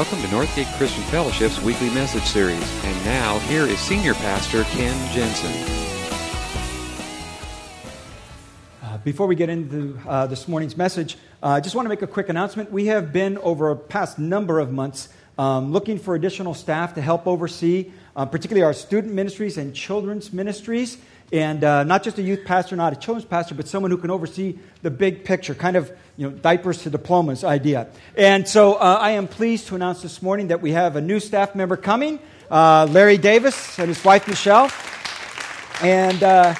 Welcome 0.00 0.22
to 0.22 0.28
Northgate 0.28 0.78
Christian 0.78 1.02
Fellowship's 1.04 1.60
weekly 1.60 1.90
message 1.90 2.22
series. 2.22 2.84
And 2.86 3.04
now, 3.04 3.38
here 3.40 3.64
is 3.64 3.78
Senior 3.78 4.14
Pastor 4.14 4.64
Ken 4.64 5.12
Jensen. 5.12 5.52
Uh, 8.82 8.96
before 9.04 9.26
we 9.26 9.34
get 9.34 9.50
into 9.50 9.98
uh, 10.08 10.26
this 10.26 10.48
morning's 10.48 10.74
message, 10.74 11.18
uh, 11.42 11.48
I 11.48 11.60
just 11.60 11.74
want 11.74 11.84
to 11.84 11.90
make 11.90 12.00
a 12.00 12.06
quick 12.06 12.30
announcement. 12.30 12.72
We 12.72 12.86
have 12.86 13.12
been 13.12 13.36
over 13.36 13.72
a 13.72 13.76
past 13.76 14.18
number 14.18 14.58
of 14.58 14.72
months 14.72 15.10
um, 15.36 15.70
looking 15.70 15.98
for 15.98 16.14
additional 16.14 16.54
staff 16.54 16.94
to 16.94 17.02
help 17.02 17.26
oversee, 17.26 17.92
uh, 18.16 18.24
particularly 18.24 18.64
our 18.64 18.72
student 18.72 19.12
ministries 19.12 19.58
and 19.58 19.74
children's 19.74 20.32
ministries 20.32 20.96
and 21.32 21.62
uh, 21.62 21.84
not 21.84 22.02
just 22.02 22.18
a 22.18 22.22
youth 22.22 22.44
pastor, 22.44 22.74
not 22.74 22.92
a 22.92 22.96
children's 22.96 23.24
pastor, 23.24 23.54
but 23.54 23.68
someone 23.68 23.90
who 23.90 23.96
can 23.96 24.10
oversee 24.10 24.58
the 24.82 24.90
big 24.90 25.24
picture, 25.24 25.54
kind 25.54 25.76
of 25.76 25.92
you 26.20 26.28
know 26.28 26.36
diapers 26.36 26.82
to 26.82 26.90
diplomas 26.90 27.44
idea. 27.44 27.86
And 28.14 28.46
so 28.46 28.74
uh, 28.74 28.98
I 29.00 29.12
am 29.12 29.26
pleased 29.26 29.68
to 29.68 29.74
announce 29.74 30.02
this 30.02 30.20
morning 30.20 30.48
that 30.48 30.60
we 30.60 30.72
have 30.72 30.96
a 30.96 31.00
new 31.00 31.18
staff 31.18 31.54
member 31.54 31.78
coming, 31.78 32.18
uh, 32.50 32.86
Larry 32.90 33.16
Davis 33.16 33.78
and 33.78 33.88
his 33.88 34.04
wife 34.04 34.28
Michelle, 34.28 34.70
and 35.82 36.22
uh, 36.22 36.54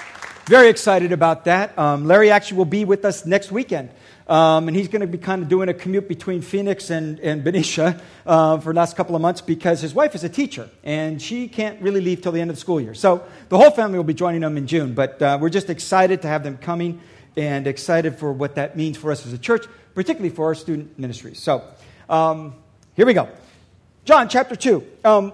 very 0.46 0.70
excited 0.70 1.12
about 1.12 1.44
that. 1.44 1.78
Um, 1.78 2.06
Larry 2.06 2.30
actually 2.30 2.56
will 2.56 2.64
be 2.64 2.86
with 2.86 3.04
us 3.04 3.26
next 3.26 3.52
weekend. 3.52 3.90
Um, 4.26 4.68
and 4.68 4.76
he's 4.76 4.88
going 4.88 5.00
to 5.00 5.08
be 5.08 5.18
kind 5.18 5.42
of 5.42 5.48
doing 5.48 5.68
a 5.68 5.74
commute 5.74 6.08
between 6.08 6.40
Phoenix 6.40 6.88
and, 6.88 7.18
and 7.18 7.42
Benicia 7.44 8.00
uh, 8.24 8.58
for 8.58 8.72
the 8.72 8.76
last 8.78 8.96
couple 8.96 9.16
of 9.16 9.20
months 9.20 9.40
because 9.40 9.80
his 9.80 9.92
wife 9.92 10.14
is 10.14 10.22
a 10.22 10.28
teacher 10.28 10.70
and 10.84 11.20
she 11.20 11.48
can't 11.48 11.82
really 11.82 12.00
leave 12.00 12.22
till 12.22 12.30
the 12.30 12.40
end 12.40 12.48
of 12.48 12.56
the 12.56 12.60
school 12.60 12.80
year. 12.80 12.94
So 12.94 13.24
the 13.48 13.58
whole 13.58 13.72
family 13.72 13.98
will 13.98 14.04
be 14.04 14.14
joining 14.14 14.42
them 14.42 14.56
in 14.56 14.68
June. 14.68 14.94
But 14.94 15.20
uh, 15.20 15.36
we're 15.40 15.50
just 15.50 15.68
excited 15.68 16.22
to 16.22 16.28
have 16.28 16.44
them 16.44 16.58
coming 16.58 17.00
and 17.36 17.66
excited 17.66 18.16
for 18.16 18.32
what 18.32 18.56
that 18.56 18.76
means 18.76 18.96
for 18.96 19.10
us 19.10 19.26
as 19.26 19.32
a 19.32 19.38
church, 19.38 19.66
particularly 19.94 20.34
for 20.34 20.46
our 20.46 20.54
student 20.54 20.98
ministries. 20.98 21.38
So 21.38 21.64
um, 22.08 22.54
here 22.94 23.06
we 23.06 23.14
go. 23.14 23.28
John 24.04 24.28
chapter 24.28 24.56
2. 24.56 24.86
Um, 25.04 25.32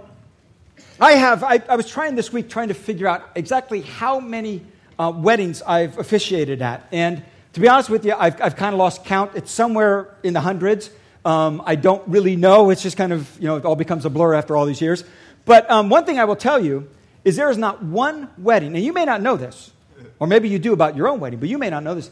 I 1.01 1.13
have, 1.13 1.43
I, 1.43 1.63
I, 1.69 1.77
was 1.77 1.89
trying 1.89 2.15
this 2.15 2.33
week 2.33 2.49
trying 2.49 2.69
to 2.69 2.75
figure 2.75 3.07
out 3.07 3.31
exactly 3.35 3.83
how 3.83 4.19
many 4.19 4.65
uh, 4.99 5.13
weddings 5.15 5.63
I've 5.63 5.99
officiated 5.99 6.63
at. 6.63 6.87
And 6.91 7.23
to 7.53 7.61
be 7.61 7.69
honest 7.69 7.91
with 7.91 8.05
you, 8.05 8.15
I've, 8.15 8.41
I've 8.41 8.57
kind 8.57 8.75
of 8.75 8.79
lost 8.79 9.05
count. 9.05 9.33
It's 9.35 9.51
somewhere 9.51 10.15
in 10.23 10.33
the 10.33 10.41
hundreds. 10.41 10.91
Um, 11.25 11.63
I 11.65 11.75
don't 11.75 12.07
really 12.07 12.37
know. 12.37 12.71
It's 12.71 12.83
just 12.83 12.97
kind 12.97 13.13
of, 13.13 13.35
you 13.41 13.47
know, 13.47 13.57
it 13.57 13.65
all 13.65 13.77
becomes 13.77 14.05
a 14.05 14.11
blur 14.11 14.35
after 14.35 14.57
all 14.57 14.65
these 14.65 14.81
years. 14.81 15.05
But 15.45 15.71
um, 15.71 15.89
one 15.89 16.05
thing 16.05 16.19
I 16.19 16.25
will 16.25 16.37
tell 16.37 16.63
you 16.63 16.89
is 17.25 17.37
there 17.37 17.51
is 17.51 17.59
not 17.59 17.83
one 17.83 18.29
wedding, 18.39 18.77
and 18.77 18.85
you 18.85 18.93
may 18.93 19.05
not 19.05 19.21
know 19.21 19.37
this, 19.37 19.73
or 20.19 20.27
maybe 20.27 20.49
you 20.49 20.59
do 20.59 20.73
about 20.73 20.97
your 20.97 21.09
own 21.09 21.21
wedding, 21.21 21.39
but 21.39 21.49
you 21.49 21.59
may 21.59 21.71
not 21.71 21.83
know 21.83 21.95
this. 21.95 22.11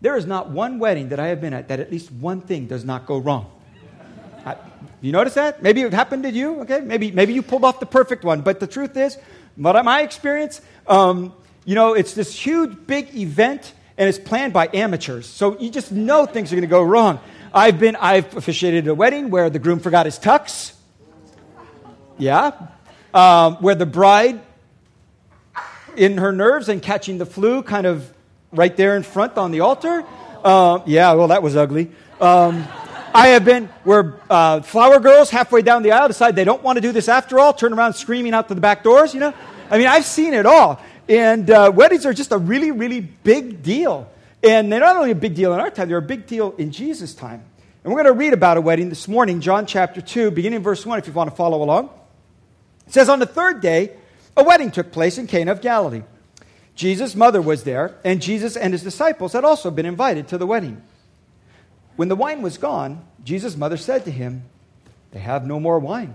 There 0.00 0.16
is 0.16 0.26
not 0.26 0.50
one 0.50 0.78
wedding 0.78 1.08
that 1.10 1.20
I 1.20 1.28
have 1.28 1.40
been 1.40 1.54
at 1.54 1.68
that 1.68 1.80
at 1.80 1.90
least 1.90 2.12
one 2.12 2.40
thing 2.40 2.66
does 2.66 2.84
not 2.84 3.06
go 3.06 3.18
wrong. 3.18 3.50
I, 4.44 4.56
you 5.00 5.12
notice 5.12 5.34
that? 5.34 5.62
Maybe 5.62 5.82
it 5.82 5.92
happened 5.92 6.22
to 6.24 6.30
you, 6.30 6.60
okay? 6.60 6.80
Maybe, 6.80 7.10
maybe 7.10 7.32
you 7.32 7.42
pulled 7.42 7.64
off 7.64 7.80
the 7.80 7.86
perfect 7.86 8.24
one, 8.24 8.42
but 8.42 8.60
the 8.60 8.66
truth 8.66 8.96
is, 8.96 9.18
what 9.56 9.82
my 9.84 10.02
experience, 10.02 10.60
um, 10.86 11.32
you 11.64 11.74
know, 11.74 11.94
it's 11.94 12.14
this 12.14 12.38
huge, 12.38 12.86
big 12.86 13.14
event 13.16 13.72
and 13.98 14.08
it's 14.08 14.18
planned 14.18 14.52
by 14.52 14.68
amateurs. 14.72 15.26
So 15.26 15.58
you 15.58 15.70
just 15.70 15.90
know 15.90 16.26
things 16.26 16.52
are 16.52 16.56
going 16.56 16.68
to 16.68 16.70
go 16.70 16.82
wrong. 16.82 17.20
I've 17.52 17.78
been 17.78 17.96
I've 17.96 18.36
officiated 18.36 18.86
a 18.88 18.94
wedding 18.94 19.30
where 19.30 19.48
the 19.48 19.58
groom 19.58 19.80
forgot 19.80 20.06
his 20.06 20.18
tux. 20.18 20.72
Yeah, 22.18 22.52
um, 23.12 23.56
where 23.56 23.74
the 23.74 23.86
bride, 23.86 24.40
in 25.96 26.18
her 26.18 26.32
nerves 26.32 26.68
and 26.68 26.82
catching 26.82 27.18
the 27.18 27.26
flu, 27.26 27.62
kind 27.62 27.86
of 27.86 28.12
right 28.52 28.76
there 28.76 28.96
in 28.96 29.02
front 29.02 29.36
on 29.36 29.50
the 29.50 29.60
altar. 29.60 30.04
Uh, 30.44 30.80
yeah, 30.86 31.12
well, 31.12 31.28
that 31.28 31.42
was 31.42 31.56
ugly. 31.56 31.90
Um, 32.20 32.66
I 33.14 33.28
have 33.28 33.44
been 33.44 33.66
where 33.84 34.20
uh, 34.28 34.60
flower 34.60 35.00
girls 35.00 35.30
halfway 35.30 35.62
down 35.62 35.82
the 35.82 35.92
aisle 35.92 36.08
decide 36.08 36.36
they 36.36 36.44
don't 36.44 36.62
want 36.62 36.76
to 36.76 36.80
do 36.80 36.92
this 36.92 37.08
after 37.08 37.38
all, 37.38 37.52
turn 37.52 37.72
around 37.72 37.94
screaming 37.94 38.34
out 38.34 38.48
to 38.48 38.54
the 38.54 38.60
back 38.60 38.82
doors. 38.82 39.14
You 39.14 39.20
know, 39.20 39.34
I 39.70 39.78
mean, 39.78 39.86
I've 39.86 40.04
seen 40.04 40.34
it 40.34 40.46
all. 40.46 40.80
And 41.08 41.50
uh, 41.50 41.72
weddings 41.74 42.04
are 42.04 42.12
just 42.12 42.32
a 42.32 42.38
really, 42.38 42.72
really 42.72 43.00
big 43.00 43.62
deal. 43.62 44.10
And 44.42 44.70
they're 44.70 44.80
not 44.80 44.96
only 44.96 45.12
a 45.12 45.16
big 45.16 45.34
deal 45.34 45.54
in 45.54 45.60
our 45.60 45.70
time, 45.70 45.88
they're 45.88 45.96
a 45.98 46.02
big 46.02 46.26
deal 46.26 46.54
in 46.58 46.72
Jesus' 46.72 47.14
time. 47.14 47.42
And 47.82 47.92
we're 47.92 48.02
going 48.02 48.14
to 48.14 48.18
read 48.18 48.32
about 48.32 48.56
a 48.56 48.60
wedding 48.60 48.88
this 48.88 49.08
morning, 49.08 49.40
John 49.40 49.64
chapter 49.64 50.00
2, 50.00 50.32
beginning 50.32 50.60
verse 50.60 50.84
1, 50.84 50.98
if 50.98 51.06
you 51.06 51.12
want 51.12 51.30
to 51.30 51.36
follow 51.36 51.62
along. 51.62 51.90
It 52.86 52.92
says, 52.92 53.08
On 53.08 53.18
the 53.18 53.26
third 53.26 53.60
day, 53.60 53.92
a 54.36 54.44
wedding 54.44 54.70
took 54.70 54.92
place 54.92 55.18
in 55.18 55.26
Cana 55.26 55.52
of 55.52 55.60
Galilee. 55.60 56.02
Jesus' 56.74 57.14
mother 57.14 57.40
was 57.40 57.64
there, 57.64 57.96
and 58.04 58.20
Jesus 58.20 58.56
and 58.56 58.72
his 58.72 58.82
disciples 58.82 59.32
had 59.32 59.44
also 59.44 59.70
been 59.70 59.86
invited 59.86 60.28
to 60.28 60.38
the 60.38 60.46
wedding. 60.46 60.82
When 61.96 62.08
the 62.08 62.16
wine 62.16 62.42
was 62.42 62.58
gone, 62.58 63.06
Jesus' 63.24 63.56
mother 63.56 63.78
said 63.78 64.04
to 64.04 64.10
him, 64.10 64.42
They 65.12 65.20
have 65.20 65.46
no 65.46 65.58
more 65.58 65.78
wine. 65.78 66.14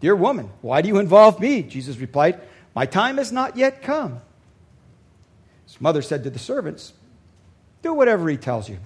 Dear 0.00 0.14
woman, 0.14 0.50
why 0.60 0.82
do 0.82 0.88
you 0.88 0.98
involve 0.98 1.40
me? 1.40 1.62
Jesus 1.62 1.96
replied, 1.96 2.38
my 2.76 2.84
time 2.84 3.16
has 3.16 3.32
not 3.32 3.56
yet 3.56 3.82
come. 3.82 4.20
His 5.66 5.80
mother 5.80 6.02
said 6.02 6.22
to 6.24 6.30
the 6.30 6.38
servants, 6.38 6.92
Do 7.80 7.94
whatever 7.94 8.28
he 8.28 8.36
tells 8.36 8.68
you. 8.68 8.76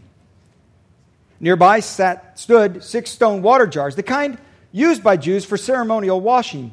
Nearby 1.40 1.80
sat, 1.80 2.38
stood 2.38 2.84
six 2.84 3.10
stone 3.10 3.42
water 3.42 3.66
jars, 3.66 3.96
the 3.96 4.04
kind 4.04 4.38
used 4.70 5.02
by 5.02 5.16
Jews 5.16 5.44
for 5.44 5.56
ceremonial 5.56 6.20
washing, 6.20 6.72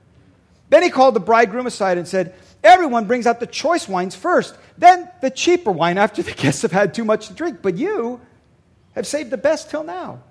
Then 0.71 0.83
he 0.83 0.89
called 0.89 1.13
the 1.13 1.19
bridegroom 1.19 1.67
aside 1.67 1.97
and 1.97 2.07
said, 2.07 2.33
Everyone 2.63 3.05
brings 3.05 3.27
out 3.27 3.41
the 3.41 3.45
choice 3.45 3.89
wines 3.89 4.15
first, 4.15 4.55
then 4.77 5.09
the 5.21 5.29
cheaper 5.29 5.71
wine 5.71 5.97
after 5.97 6.23
the 6.23 6.31
guests 6.35 6.61
have 6.61 6.71
had 6.71 6.93
too 6.93 7.03
much 7.03 7.27
to 7.27 7.33
drink, 7.33 7.59
but 7.61 7.77
you 7.77 8.21
have 8.95 9.05
saved 9.05 9.31
the 9.31 9.37
best 9.37 9.69
till 9.69 9.83
now. 9.83 10.23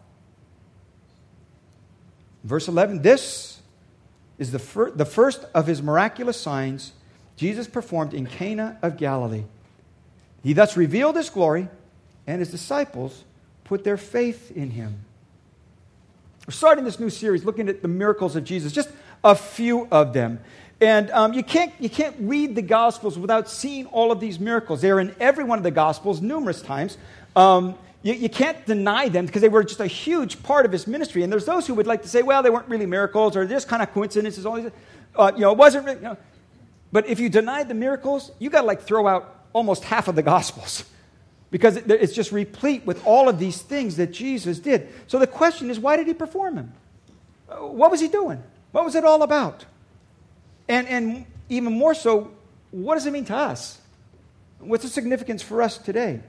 Verse 2.43 2.69
11 2.69 3.03
This 3.03 3.61
is 4.39 4.51
the, 4.51 4.59
fir- 4.59 4.91
the 4.93 5.05
first 5.05 5.45
of 5.55 5.67
his 5.67 5.83
miraculous 5.83 6.41
signs 6.41 6.93
Jesus 7.37 7.69
performed 7.69 8.15
in 8.15 8.27
Cana 8.27 8.79
of 8.81 8.97
Galilee. 8.97 9.45
He 10.43 10.55
thus 10.55 10.75
revealed 10.75 11.17
his 11.17 11.29
glory 11.29 11.69
and 12.27 12.39
his 12.39 12.51
disciples 12.51 13.25
put 13.65 13.85
their 13.85 13.99
faith 13.99 14.51
in 14.57 14.71
him. 14.71 15.05
We're 16.47 16.53
starting 16.53 16.85
this 16.85 16.99
new 16.99 17.11
series 17.11 17.45
looking 17.45 17.69
at 17.69 17.83
the 17.83 17.89
miracles 17.89 18.37
of 18.37 18.45
Jesus, 18.45 18.73
just 18.73 18.91
a 19.23 19.35
few 19.35 19.87
of 19.91 20.13
them. 20.13 20.41
And 20.81 21.11
um, 21.11 21.35
you, 21.35 21.43
can't, 21.43 21.73
you 21.79 21.91
can't 21.91 22.17
read 22.21 22.55
the 22.55 22.63
Gospels 22.63 23.19
without 23.19 23.51
seeing 23.51 23.87
all 23.87 24.11
of 24.11 24.19
these 24.19 24.41
miracles. 24.41 24.81
They're 24.81 25.01
in 25.01 25.15
every 25.21 25.45
one 25.45 25.59
of 25.59 25.65
the 25.65 25.71
Gospels 25.71 26.23
numerous 26.23 26.63
times. 26.63 26.97
Um, 27.37 27.77
you, 28.03 28.15
you, 28.15 28.31
can't 28.31 28.65
deny 28.65 29.11
them 29.11 29.27
because 29.27 29.43
they 29.43 29.51
were 29.51 29.63
just 29.63 29.81
a 29.81 29.87
huge 29.87 30.43
part 30.43 30.65
of 30.65 30.73
his 30.73 30.87
ministry. 30.87 31.23
And 31.23 31.31
there's 31.31 31.45
those 31.45 31.67
who 31.67 31.75
would 31.75 31.87
like 31.87 32.01
to 32.03 32.09
say, 32.09 32.23
well, 32.23 32.43
they 32.43 32.49
weren't 32.49 32.69
really 32.69 32.87
miracles 32.87 33.37
or 33.37 33.47
just 33.47 33.69
kind 33.69 33.83
of 33.83 33.93
coincidences. 33.93 34.47
All 34.47 34.57
these, 34.57 34.71
uh, 35.17 35.33
you 35.35 35.43
know, 35.43 35.53
it 35.53 35.59
wasn't 35.59 35.85
really. 35.85 35.99
You 35.99 36.05
know. 36.05 36.17
But 36.93 37.07
if 37.07 37.21
you 37.21 37.29
denied 37.29 37.69
the 37.69 37.75
miracles, 37.75 38.33
you 38.39 38.49
got 38.49 38.63
to 38.63 38.67
like 38.67 38.83
throw 38.83 39.07
out 39.07 39.45
almost 39.53 39.85
half 39.85 40.09
of 40.09 40.15
the 40.15 40.23
Gospels 40.23 40.85
because 41.51 41.77
it's 41.77 42.15
just 42.15 42.33
replete 42.33 42.87
with 42.87 43.05
all 43.07 43.29
of 43.29 43.39
these 43.39 43.61
things 43.61 43.97
that 43.97 44.13
Jesus 44.13 44.59
did. 44.59 44.89
So 45.07 45.19
the 45.19 45.27
question 45.27 45.71
is, 45.71 45.79
why 45.79 45.97
did 45.97 46.07
he 46.07 46.15
perform 46.15 46.55
them? 46.55 46.73
Uh, 47.49 47.57
what 47.67 47.91
was 47.91 48.01
he 48.01 48.09
doing? 48.09 48.43
What 48.73 48.85
was 48.85 48.95
it 48.95 49.05
all 49.05 49.23
about? 49.23 49.65
And, 50.69 50.87
and 50.87 51.27
even 51.49 51.73
more 51.73 51.95
so, 51.95 52.31
what 52.71 52.95
does 52.95 53.07
it 53.07 53.13
mean 53.13 53.25
to 53.27 53.37
us? 53.37 53.79
What's 54.61 54.85
the 54.85 54.91
significance 54.91 55.43
for 55.43 55.63
us 55.63 55.79
today? 55.79 56.21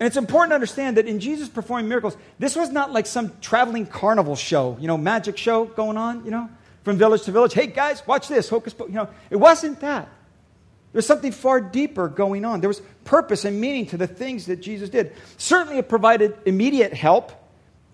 And 0.00 0.06
it's 0.06 0.16
important 0.16 0.50
to 0.50 0.54
understand 0.54 0.96
that 0.96 1.06
in 1.06 1.20
Jesus 1.20 1.48
performing 1.48 1.88
miracles, 1.88 2.16
this 2.38 2.56
was 2.56 2.70
not 2.70 2.92
like 2.92 3.06
some 3.06 3.32
traveling 3.40 3.86
carnival 3.86 4.34
show, 4.34 4.76
you 4.80 4.88
know, 4.88 4.96
magic 4.96 5.36
show 5.36 5.66
going 5.66 5.96
on, 5.96 6.24
you 6.24 6.30
know, 6.30 6.48
from 6.84 6.96
village 6.96 7.22
to 7.22 7.32
village. 7.32 7.52
Hey, 7.52 7.66
guys, 7.66 8.06
watch 8.06 8.26
this, 8.26 8.48
hocus 8.48 8.72
pocus. 8.72 8.92
You 8.92 9.00
know, 9.00 9.08
it 9.28 9.36
wasn't 9.36 9.80
that. 9.80 10.08
There's 10.92 11.06
something 11.06 11.32
far 11.32 11.60
deeper 11.60 12.08
going 12.08 12.44
on. 12.44 12.60
There 12.60 12.68
was 12.68 12.82
purpose 13.04 13.44
and 13.44 13.60
meaning 13.60 13.86
to 13.86 13.96
the 13.96 14.06
things 14.06 14.46
that 14.46 14.56
Jesus 14.56 14.88
did. 14.88 15.12
Certainly, 15.36 15.78
it 15.78 15.88
provided 15.88 16.36
immediate 16.46 16.94
help 16.94 17.32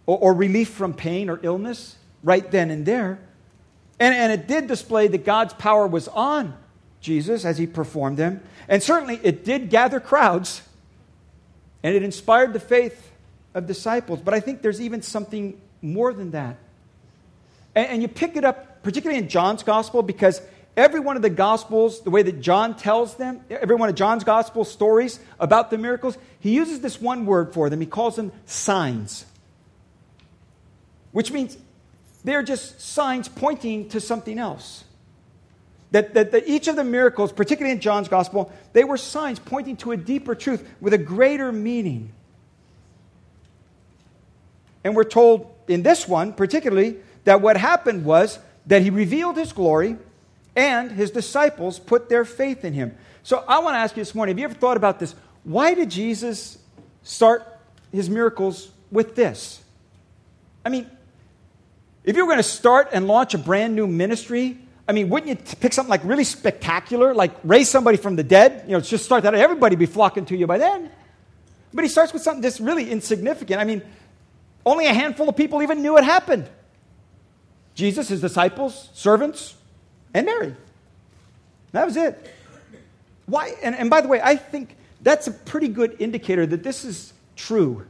or, 0.07 0.17
or 0.19 0.33
relief 0.33 0.71
from 0.71 0.95
pain 0.95 1.29
or 1.29 1.39
illness 1.43 1.97
right 2.23 2.49
then 2.51 2.71
and 2.71 2.87
there. 2.87 3.19
And, 3.99 4.15
and 4.15 4.33
it 4.33 4.47
did 4.47 4.67
display 4.67 5.09
that 5.09 5.25
God's 5.25 5.55
power 5.55 5.87
was 5.87 6.09
on 6.09 6.55
Jesus 7.01 7.45
as 7.45 7.59
he 7.59 7.67
performed 7.67 8.17
them. 8.17 8.43
And 8.69 8.83
certainly, 8.83 9.21
it 9.23 9.45
did 9.45 9.71
gather 9.71 10.01
crowds 10.01 10.63
and 11.83 11.95
it 11.95 12.03
inspired 12.03 12.53
the 12.53 12.61
faith 12.61 13.13
of 13.55 13.67
disciples. 13.67 14.21
But 14.21 14.35
I 14.35 14.41
think 14.41 14.63
there's 14.63 14.81
even 14.81 15.03
something 15.03 15.61
more 15.81 16.13
than 16.13 16.33
that. 16.33 16.57
And, 17.75 17.89
and 17.89 18.03
you 18.03 18.09
pick 18.09 18.37
it 18.37 18.45
up, 18.45 18.83
particularly 18.83 19.23
in 19.23 19.29
John's 19.29 19.63
gospel, 19.63 20.03
because 20.03 20.43
every 20.77 21.01
one 21.01 21.17
of 21.17 21.23
the 21.23 21.31
Gospels, 21.31 22.03
the 22.03 22.11
way 22.11 22.23
that 22.23 22.41
John 22.41 22.77
tells 22.77 23.15
them, 23.15 23.41
every 23.49 23.77
one 23.77 23.89
of 23.89 23.95
John's 23.95 24.25
Gospel 24.25 24.65
stories 24.65 25.19
about 25.41 25.71
the 25.71 25.79
miracles, 25.79 26.19
he 26.41 26.55
uses 26.55 26.81
this 26.81 27.01
one 27.01 27.25
word 27.25 27.55
for 27.55 27.71
them. 27.71 27.81
He 27.81 27.87
calls 27.87 28.17
them 28.17 28.33
signs, 28.45 29.25
which 31.13 31.33
means 31.33 31.57
they're 32.27 32.43
just 32.43 32.81
signs 32.81 33.29
pointing 33.29 33.89
to 33.91 34.01
something 34.01 34.37
else. 34.37 34.83
That, 35.93 36.15
that, 36.15 36.33
that, 36.33 36.49
each 36.49 36.67
of 36.67 36.75
the 36.75 36.83
miracles, 36.83 37.33
particularly 37.33 37.73
in 37.73 37.81
John's 37.81 38.09
gospel, 38.09 38.53
they 38.73 38.83
were 38.83 38.97
signs 38.97 39.39
pointing 39.39 39.77
to 39.79 39.93
a 39.93 39.97
deeper 39.97 40.35
truth 40.35 40.69
with 40.81 40.93
a 40.93 40.99
greater 40.99 41.53
meaning. 41.53 42.13
And 44.83 44.97
we're 44.97 45.05
told 45.05 45.55
in 45.69 45.85
this 45.85 46.09
one, 46.09 46.33
particularly, 46.33 46.97
that 47.25 47.41
what 47.41 47.57
happened 47.57 48.05
was 48.05 48.41
that 48.67 48.83
he 48.83 48.91
revealed 48.91 49.37
his 49.37 49.53
glory 49.53 49.97
and 50.57 50.91
his 50.91 51.13
disciples 51.13 51.79
put 51.79 52.09
their 52.09 52.25
faith 52.25 52.65
in 52.65 52.73
him. 52.73 52.97
So 53.23 53.45
I 53.47 53.61
want 53.61 53.75
to 53.75 53.79
ask 53.79 53.97
you 53.97 54.01
this 54.01 54.17
morning 54.17 54.35
have 54.35 54.41
you 54.41 54.47
ever 54.47 54.55
thought 54.55 54.77
about 54.77 54.99
this? 54.99 55.15
Why 55.45 55.75
did 55.75 55.91
Jesus 55.91 56.59
start 57.05 57.47
his 57.93 58.11
miracles 58.11 58.69
with 58.91 59.15
this? 59.15 59.63
I 60.65 60.71
mean, 60.71 60.91
if 62.07 62.17
you 62.17 62.25
were 62.25 62.33
going 62.33 62.43
to 62.43 62.49
start 62.49 62.91
and 62.93 63.09
launch 63.09 63.35
a 63.35 63.39
brand 63.39 63.75
new 63.75 63.87
ministry, 63.89 64.57
I 64.89 64.93
mean, 64.93 65.09
wouldn't 65.09 65.29
you 65.29 65.57
pick 65.57 65.73
something 65.73 65.91
like 65.91 66.05
really 66.05 66.23
spectacular, 66.23 67.13
like 67.13 67.33
raise 67.43 67.69
somebody 67.69 67.97
from 67.97 68.15
the 68.15 68.23
dead? 68.23 68.65
You 68.67 68.75
know, 68.75 68.81
just 68.81 69.05
start 69.05 69.25
that. 69.25 69.35
Everybody 69.35 69.75
be 69.75 69.87
flocking 69.87 70.25
to 70.27 70.37
you 70.37 70.47
by 70.47 70.59
then. 70.59 70.91
But 71.75 71.85
he 71.85 71.89
starts 71.89 72.13
with 72.13 72.23
something 72.23 72.41
that's 72.41 72.61
really 72.61 72.89
insignificant. 72.89 73.61
I 73.61 73.65
mean, 73.65 73.83
only 74.65 74.87
a 74.87 74.95
handful 74.95 75.29
of 75.29 75.37
people 75.37 75.63
even 75.63 75.83
knew 75.83 75.99
it 75.99 76.05
happened. 76.05 76.49
Jesus, 77.75 78.09
his 78.09 78.21
disciples, 78.21 78.89
servants, 78.95 79.55
and 80.15 80.27
Mary. 80.27 80.55
That 81.73 81.85
was 81.85 81.97
it. 81.97 82.33
Why? 83.27 83.53
And, 83.63 83.75
and 83.75 83.91
by 83.91 84.01
the 84.01 84.09
way, 84.09 84.21
I 84.23 84.37
think 84.37 84.77
that's 85.03 85.27
a 85.27 85.33
pretty 85.33 85.69
good 85.69 85.97
indicator 85.99 86.47
that 86.47 86.63
this 86.63 86.85
is 86.85 87.13
true. 87.35 87.85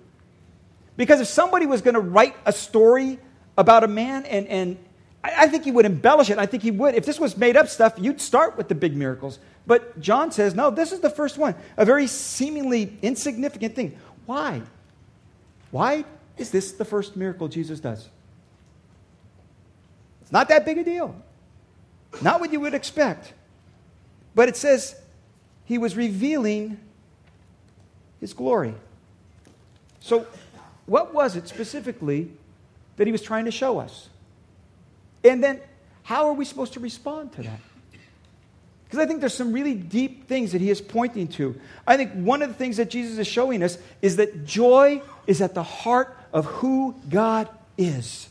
Because 0.96 1.20
if 1.20 1.28
somebody 1.28 1.66
was 1.66 1.82
going 1.82 1.94
to 1.94 2.00
write 2.00 2.34
a 2.46 2.52
story 2.52 3.18
about 3.56 3.84
a 3.84 3.88
man 3.88 4.24
and, 4.26 4.46
and 4.48 4.76
I, 5.34 5.48
think 5.48 5.64
he 5.64 5.70
would 5.70 5.86
embellish 5.86 6.30
it. 6.30 6.38
I 6.38 6.46
think 6.46 6.62
he 6.62 6.70
would. 6.70 6.94
If 6.94 7.04
this 7.04 7.18
was 7.18 7.36
made 7.36 7.56
up 7.56 7.68
stuff, 7.68 7.94
you'd 7.98 8.20
start 8.20 8.56
with 8.56 8.68
the 8.68 8.74
big 8.74 8.96
miracles. 8.96 9.38
But 9.66 9.98
John 10.00 10.30
says, 10.30 10.54
no, 10.54 10.70
this 10.70 10.92
is 10.92 11.00
the 11.00 11.10
first 11.10 11.38
one. 11.38 11.54
A 11.76 11.84
very 11.84 12.06
seemingly 12.06 12.96
insignificant 13.02 13.74
thing. 13.74 13.98
Why? 14.26 14.62
Why 15.70 16.04
is 16.36 16.50
this 16.50 16.72
the 16.72 16.84
first 16.84 17.16
miracle 17.16 17.48
Jesus 17.48 17.80
does? 17.80 18.08
It's 20.22 20.32
not 20.32 20.48
that 20.48 20.64
big 20.64 20.78
a 20.78 20.84
deal. 20.84 21.14
Not 22.22 22.40
what 22.40 22.52
you 22.52 22.60
would 22.60 22.74
expect. 22.74 23.32
But 24.34 24.48
it 24.48 24.56
says 24.56 24.94
he 25.64 25.78
was 25.78 25.96
revealing 25.96 26.78
his 28.20 28.32
glory. 28.32 28.74
So, 30.00 30.26
what 30.86 31.12
was 31.12 31.36
it 31.36 31.48
specifically 31.48 32.30
that 32.96 33.06
he 33.06 33.12
was 33.12 33.22
trying 33.22 33.44
to 33.46 33.50
show 33.50 33.78
us? 33.78 34.08
And 35.24 35.42
then, 35.42 35.60
how 36.02 36.28
are 36.28 36.32
we 36.32 36.44
supposed 36.44 36.74
to 36.74 36.80
respond 36.80 37.32
to 37.32 37.42
that? 37.42 37.60
Because 38.84 39.00
I 39.00 39.06
think 39.06 39.20
there's 39.20 39.34
some 39.34 39.52
really 39.52 39.74
deep 39.74 40.28
things 40.28 40.52
that 40.52 40.60
he 40.60 40.70
is 40.70 40.80
pointing 40.80 41.26
to. 41.28 41.58
I 41.86 41.96
think 41.96 42.12
one 42.12 42.42
of 42.42 42.48
the 42.48 42.54
things 42.54 42.76
that 42.76 42.88
Jesus 42.88 43.18
is 43.18 43.26
showing 43.26 43.62
us 43.62 43.78
is 44.00 44.16
that 44.16 44.46
joy 44.46 45.02
is 45.26 45.40
at 45.40 45.54
the 45.54 45.62
heart 45.62 46.16
of 46.32 46.44
who 46.46 46.94
God 47.08 47.48
is. 47.76 48.28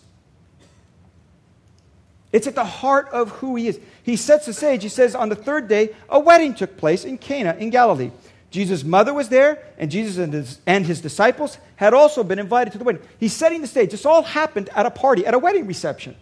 It's 2.32 2.48
at 2.48 2.56
the 2.56 2.66
heart 2.66 3.10
of 3.10 3.32
who 3.32 3.56
he 3.56 3.68
is. 3.68 3.80
He 4.04 4.16
sets 4.16 4.46
the 4.46 4.54
stage. 4.54 4.84
He 4.84 4.90
says, 4.90 5.16
On 5.16 5.30
the 5.30 5.36
third 5.36 5.68
day, 5.68 5.96
a 6.10 6.20
wedding 6.20 6.54
took 6.54 6.78
place 6.78 7.06
in 7.06 7.18
Cana 7.18 7.56
in 7.60 7.70
Galilee. 7.70 8.12
Jesus' 8.56 8.84
mother 8.84 9.14
was 9.14 9.30
there, 9.30 9.62
and 9.78 9.92
Jesus 9.92 10.18
and 10.18 10.34
his, 10.34 10.60
and 10.66 10.86
his 10.86 11.02
disciples 11.02 11.58
had 11.76 11.94
also 11.94 12.24
been 12.24 12.40
invited 12.40 12.72
to 12.72 12.80
the 12.80 12.86
wedding. 12.86 13.02
He's 13.20 13.34
setting 13.34 13.62
the 13.62 13.68
stage. 13.68 13.92
This 13.92 14.06
all 14.06 14.24
happened 14.24 14.70
at 14.74 14.86
a 14.86 14.92
party, 14.92 15.26
at 15.26 15.34
a 15.34 15.40
wedding 15.40 15.68
reception. 15.68 16.16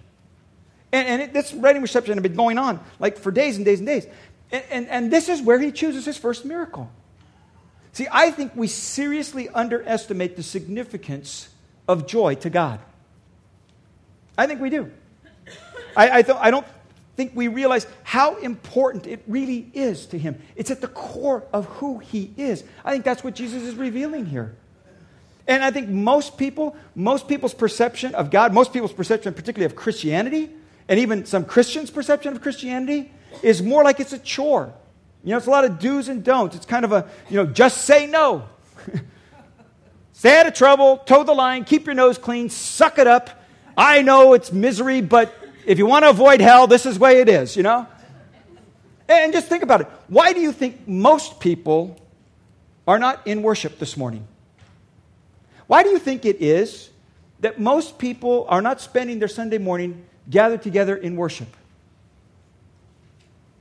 And, 0.91 1.07
and 1.07 1.21
it, 1.21 1.33
this 1.33 1.53
wedding 1.53 1.83
reception 1.83 2.15
had 2.15 2.23
been 2.23 2.35
going 2.35 2.57
on 2.57 2.83
like 2.99 3.17
for 3.17 3.31
days 3.31 3.57
and 3.57 3.65
days 3.65 3.79
and 3.79 3.87
days. 3.87 4.07
And, 4.51 4.63
and, 4.71 4.87
and 4.89 5.11
this 5.11 5.29
is 5.29 5.41
where 5.41 5.59
he 5.59 5.71
chooses 5.71 6.05
his 6.05 6.17
first 6.17 6.43
miracle. 6.43 6.91
See, 7.93 8.07
I 8.11 8.31
think 8.31 8.55
we 8.55 8.67
seriously 8.67 9.47
underestimate 9.49 10.35
the 10.35 10.43
significance 10.43 11.49
of 11.87 12.07
joy 12.07 12.35
to 12.35 12.49
God. 12.49 12.79
I 14.35 14.47
think 14.47 14.59
we 14.59 14.71
do. 14.71 14.91
I, 15.95 16.19
I, 16.19 16.21
th- 16.23 16.37
I 16.41 16.49
don't 16.49 16.65
think 17.15 17.31
we 17.35 17.47
realize 17.47 17.85
how 18.03 18.37
important 18.37 19.07
it 19.07 19.23
really 19.27 19.69
is 19.73 20.05
to 20.07 20.17
him. 20.17 20.41
It's 20.55 20.71
at 20.71 20.81
the 20.81 20.87
core 20.87 21.45
of 21.53 21.65
who 21.65 21.99
he 21.99 22.33
is. 22.37 22.63
I 22.83 22.91
think 22.91 23.05
that's 23.05 23.23
what 23.23 23.35
Jesus 23.35 23.63
is 23.63 23.75
revealing 23.75 24.25
here. 24.25 24.55
And 25.47 25.63
I 25.63 25.71
think 25.71 25.89
most 25.89 26.37
people, 26.37 26.75
most 26.95 27.27
people's 27.27 27.53
perception 27.53 28.15
of 28.15 28.31
God, 28.31 28.53
most 28.53 28.73
people's 28.73 28.93
perception, 28.93 29.33
particularly 29.33 29.65
of 29.65 29.75
Christianity, 29.75 30.49
and 30.87 30.99
even 30.99 31.25
some 31.25 31.45
Christians' 31.45 31.91
perception 31.91 32.33
of 32.33 32.41
Christianity 32.41 33.11
is 33.41 33.61
more 33.61 33.83
like 33.83 33.99
it's 33.99 34.13
a 34.13 34.19
chore. 34.19 34.73
You 35.23 35.31
know, 35.31 35.37
it's 35.37 35.47
a 35.47 35.51
lot 35.51 35.65
of 35.65 35.79
do's 35.79 36.09
and 36.09 36.23
don'ts. 36.23 36.55
It's 36.55 36.65
kind 36.65 36.85
of 36.85 36.91
a, 36.91 37.09
you 37.29 37.37
know, 37.37 37.45
just 37.45 37.81
say 37.81 38.07
no. 38.07 38.47
Stay 40.13 40.39
out 40.39 40.47
of 40.47 40.53
trouble, 40.53 40.97
toe 40.97 41.23
the 41.23 41.33
line, 41.33 41.63
keep 41.63 41.85
your 41.85 41.95
nose 41.95 42.17
clean, 42.17 42.49
suck 42.49 42.97
it 42.97 43.07
up. 43.07 43.29
I 43.77 44.01
know 44.01 44.33
it's 44.33 44.51
misery, 44.51 45.01
but 45.01 45.33
if 45.65 45.77
you 45.77 45.85
want 45.85 46.05
to 46.05 46.09
avoid 46.09 46.41
hell, 46.41 46.67
this 46.67 46.85
is 46.85 46.95
the 46.95 46.99
way 46.99 47.21
it 47.21 47.29
is, 47.29 47.55
you 47.55 47.63
know? 47.63 47.87
And 49.07 49.33
just 49.33 49.47
think 49.47 49.63
about 49.63 49.81
it. 49.81 49.87
Why 50.07 50.33
do 50.33 50.39
you 50.39 50.51
think 50.51 50.87
most 50.87 51.39
people 51.39 51.99
are 52.87 52.99
not 52.99 53.25
in 53.25 53.41
worship 53.41 53.79
this 53.79 53.97
morning? 53.97 54.27
Why 55.67 55.83
do 55.83 55.89
you 55.89 55.99
think 55.99 56.25
it 56.25 56.41
is 56.41 56.89
that 57.43 57.59
most 57.59 57.97
people 57.97 58.45
are 58.47 58.61
not 58.61 58.79
spending 58.79 59.19
their 59.19 59.27
Sunday 59.27 59.57
morning 59.57 60.05
gathered 60.29 60.61
together 60.61 60.95
in 60.95 61.15
worship. 61.15 61.49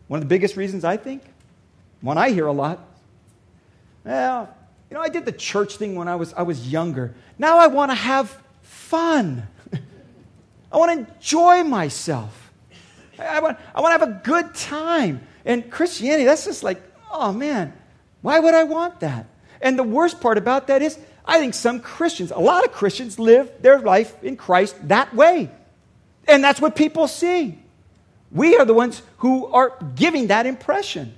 One 0.06 0.18
of 0.18 0.24
the 0.24 0.28
biggest 0.28 0.56
reasons 0.56 0.84
I 0.84 0.96
think, 0.96 1.22
one 2.00 2.18
I 2.18 2.30
hear 2.30 2.46
a 2.46 2.52
lot, 2.52 2.78
well, 4.04 4.54
you 4.90 4.94
know, 4.94 5.02
I 5.02 5.08
did 5.08 5.24
the 5.24 5.32
church 5.32 5.76
thing 5.76 5.94
when 5.94 6.06
I 6.06 6.16
was, 6.16 6.32
I 6.34 6.42
was 6.42 6.70
younger. 6.70 7.14
Now 7.38 7.58
I 7.58 7.66
want 7.68 7.90
to 7.90 7.94
have 7.94 8.36
fun. 8.62 9.48
I 10.72 10.78
want 10.78 10.92
to 10.92 11.14
enjoy 11.14 11.62
myself. 11.64 12.50
I 13.18 13.40
want, 13.40 13.58
I 13.74 13.80
want 13.80 14.00
to 14.00 14.06
have 14.06 14.16
a 14.16 14.20
good 14.24 14.54
time. 14.54 15.26
And 15.44 15.70
Christianity, 15.70 16.24
that's 16.24 16.44
just 16.44 16.62
like, 16.62 16.82
oh 17.10 17.32
man, 17.32 17.72
why 18.22 18.38
would 18.38 18.54
I 18.54 18.64
want 18.64 19.00
that? 19.00 19.26
And 19.60 19.78
the 19.78 19.84
worst 19.84 20.20
part 20.20 20.38
about 20.38 20.68
that 20.68 20.82
is, 20.82 20.98
I 21.24 21.38
think 21.38 21.54
some 21.54 21.80
Christians, 21.80 22.30
a 22.30 22.38
lot 22.38 22.64
of 22.64 22.72
Christians, 22.72 23.18
live 23.18 23.50
their 23.60 23.78
life 23.78 24.22
in 24.24 24.36
Christ 24.36 24.76
that 24.88 25.14
way. 25.14 25.50
And 26.26 26.42
that's 26.42 26.60
what 26.60 26.74
people 26.74 27.06
see. 27.06 27.58
We 28.30 28.56
are 28.56 28.64
the 28.64 28.74
ones 28.74 29.02
who 29.18 29.46
are 29.46 29.76
giving 29.94 30.28
that 30.28 30.46
impression. 30.46 31.14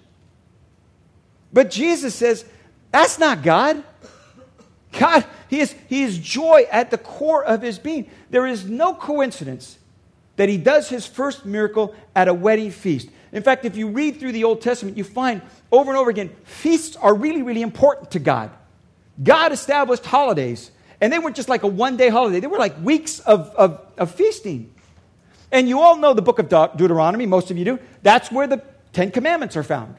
But 1.52 1.70
Jesus 1.70 2.14
says, 2.14 2.44
that's 2.90 3.18
not 3.18 3.42
God. 3.42 3.82
God, 4.92 5.24
he 5.54 5.60
is, 5.60 5.74
he 5.88 6.02
is 6.02 6.18
joy 6.18 6.66
at 6.72 6.90
the 6.90 6.98
core 6.98 7.44
of 7.44 7.62
his 7.62 7.78
being. 7.78 8.10
There 8.30 8.44
is 8.44 8.64
no 8.64 8.92
coincidence 8.92 9.78
that 10.34 10.48
he 10.48 10.56
does 10.56 10.88
his 10.88 11.06
first 11.06 11.46
miracle 11.46 11.94
at 12.16 12.26
a 12.26 12.34
wedding 12.34 12.72
feast. 12.72 13.08
In 13.30 13.40
fact, 13.44 13.64
if 13.64 13.76
you 13.76 13.88
read 13.88 14.18
through 14.18 14.32
the 14.32 14.42
Old 14.42 14.60
Testament, 14.60 14.96
you 14.96 15.04
find 15.04 15.42
over 15.70 15.92
and 15.92 15.98
over 15.98 16.10
again, 16.10 16.34
feasts 16.42 16.96
are 16.96 17.14
really, 17.14 17.42
really 17.42 17.62
important 17.62 18.10
to 18.12 18.18
God. 18.18 18.50
God 19.22 19.52
established 19.52 20.04
holidays, 20.04 20.72
and 21.00 21.12
they 21.12 21.20
weren't 21.20 21.36
just 21.36 21.48
like 21.48 21.62
a 21.62 21.68
one 21.68 21.96
day 21.96 22.08
holiday, 22.08 22.40
they 22.40 22.48
were 22.48 22.58
like 22.58 22.76
weeks 22.82 23.20
of, 23.20 23.54
of, 23.54 23.80
of 23.96 24.12
feasting. 24.12 24.74
And 25.52 25.68
you 25.68 25.78
all 25.78 25.98
know 25.98 26.14
the 26.14 26.22
book 26.22 26.40
of 26.40 26.48
Deuteronomy, 26.48 27.26
most 27.26 27.52
of 27.52 27.58
you 27.58 27.64
do. 27.64 27.78
That's 28.02 28.32
where 28.32 28.48
the 28.48 28.60
Ten 28.92 29.12
Commandments 29.12 29.56
are 29.56 29.62
found. 29.62 29.94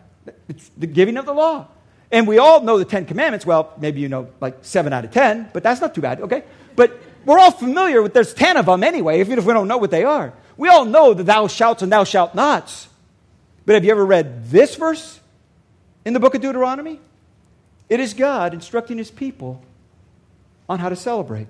It's 0.49 0.69
the 0.77 0.87
giving 0.87 1.15
of 1.15 1.25
the 1.25 1.33
law. 1.33 1.67
And 2.15 2.29
we 2.29 2.37
all 2.37 2.61
know 2.61 2.77
the 2.77 2.85
Ten 2.85 3.05
Commandments. 3.05 3.45
Well, 3.45 3.73
maybe 3.77 3.99
you 3.99 4.07
know 4.07 4.29
like 4.39 4.59
seven 4.61 4.93
out 4.93 5.03
of 5.03 5.11
ten, 5.11 5.49
but 5.51 5.63
that's 5.63 5.81
not 5.81 5.93
too 5.93 5.99
bad, 5.99 6.21
okay? 6.21 6.45
But 6.77 6.97
we're 7.25 7.37
all 7.37 7.51
familiar 7.51 8.01
with 8.01 8.13
there's 8.13 8.33
ten 8.33 8.55
of 8.55 8.67
them 8.67 8.85
anyway, 8.85 9.19
even 9.19 9.37
if 9.37 9.43
we 9.43 9.51
don't 9.51 9.67
know 9.67 9.79
what 9.79 9.91
they 9.91 10.05
are. 10.05 10.31
We 10.55 10.69
all 10.69 10.85
know 10.85 11.13
the 11.13 11.25
thou 11.25 11.47
shalt 11.47 11.81
and 11.81 11.91
thou 11.91 12.05
shalt 12.05 12.33
nots. 12.33 12.87
But 13.65 13.75
have 13.75 13.83
you 13.83 13.91
ever 13.91 14.05
read 14.05 14.49
this 14.49 14.75
verse 14.75 15.19
in 16.05 16.13
the 16.13 16.21
book 16.21 16.35
of 16.35 16.41
Deuteronomy? 16.41 17.01
It 17.89 17.99
is 17.99 18.13
God 18.13 18.53
instructing 18.53 18.97
his 18.97 19.11
people 19.11 19.61
on 20.69 20.79
how 20.79 20.87
to 20.87 20.95
celebrate. 20.95 21.47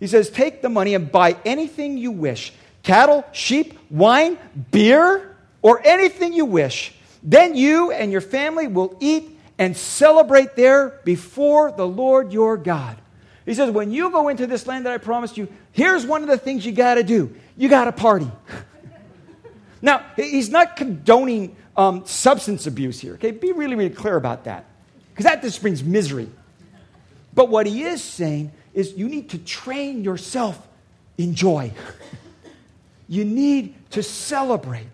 He 0.00 0.08
says, 0.08 0.28
Take 0.28 0.60
the 0.60 0.68
money 0.68 0.92
and 0.96 1.12
buy 1.12 1.36
anything 1.44 1.98
you 1.98 2.10
wish 2.10 2.52
cattle, 2.82 3.24
sheep, 3.30 3.78
wine, 3.90 4.38
beer, 4.72 5.36
or 5.62 5.80
anything 5.86 6.32
you 6.32 6.46
wish. 6.46 6.94
Then 7.22 7.54
you 7.54 7.90
and 7.90 8.10
your 8.10 8.20
family 8.20 8.66
will 8.66 8.96
eat 9.00 9.38
and 9.58 9.76
celebrate 9.76 10.56
there 10.56 11.00
before 11.04 11.70
the 11.70 11.86
Lord 11.86 12.32
your 12.32 12.56
God. 12.56 12.96
He 13.44 13.54
says, 13.54 13.70
When 13.70 13.90
you 13.92 14.10
go 14.10 14.28
into 14.28 14.46
this 14.46 14.66
land 14.66 14.86
that 14.86 14.92
I 14.92 14.98
promised 14.98 15.36
you, 15.36 15.48
here's 15.72 16.06
one 16.06 16.22
of 16.22 16.28
the 16.28 16.38
things 16.38 16.64
you 16.64 16.72
got 16.72 16.94
to 16.94 17.02
do 17.02 17.34
you 17.56 17.68
got 17.68 17.84
to 17.84 17.92
party. 17.92 18.30
Now, 19.82 20.04
he's 20.14 20.50
not 20.50 20.76
condoning 20.76 21.56
um, 21.74 22.04
substance 22.04 22.66
abuse 22.66 23.00
here, 23.00 23.14
okay? 23.14 23.30
Be 23.30 23.52
really, 23.52 23.74
really 23.74 23.88
clear 23.88 24.16
about 24.16 24.44
that, 24.44 24.66
because 25.10 25.24
that 25.24 25.40
just 25.40 25.62
brings 25.62 25.82
misery. 25.82 26.28
But 27.32 27.48
what 27.48 27.66
he 27.66 27.84
is 27.84 28.04
saying 28.04 28.52
is 28.74 28.92
you 28.98 29.08
need 29.08 29.30
to 29.30 29.38
train 29.38 30.04
yourself 30.04 30.68
in 31.16 31.34
joy. 31.34 31.72
you 33.08 33.24
need 33.24 33.74
to 33.92 34.02
celebrate. 34.02 34.86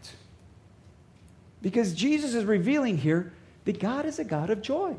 Because 1.66 1.94
Jesus 1.94 2.32
is 2.34 2.44
revealing 2.44 2.96
here 2.96 3.32
that 3.64 3.80
God 3.80 4.06
is 4.06 4.20
a 4.20 4.24
God 4.24 4.50
of 4.50 4.62
joy. 4.62 4.94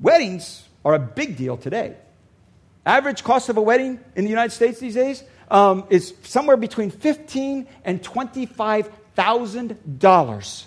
Weddings 0.00 0.66
are 0.86 0.94
a 0.94 0.98
big 0.98 1.36
deal 1.36 1.58
today. 1.58 1.96
Average 2.86 3.22
cost 3.24 3.50
of 3.50 3.58
a 3.58 3.60
wedding 3.60 4.00
in 4.16 4.24
the 4.24 4.30
United 4.30 4.52
States 4.52 4.80
these 4.80 4.94
days 4.94 5.22
um, 5.50 5.84
is 5.90 6.14
somewhere 6.22 6.56
between 6.56 6.90
fifteen 6.90 7.66
and 7.84 8.02
twenty-five 8.02 8.90
thousand 9.16 9.98
dollars. 9.98 10.66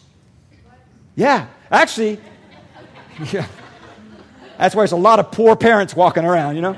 Yeah, 1.16 1.48
actually, 1.72 2.20
yeah, 3.32 3.48
that's 4.60 4.76
why 4.76 4.82
there's 4.82 4.92
a 4.92 4.96
lot 4.96 5.18
of 5.18 5.32
poor 5.32 5.56
parents 5.56 5.96
walking 5.96 6.24
around. 6.24 6.56
You 6.56 6.62
know, 6.62 6.78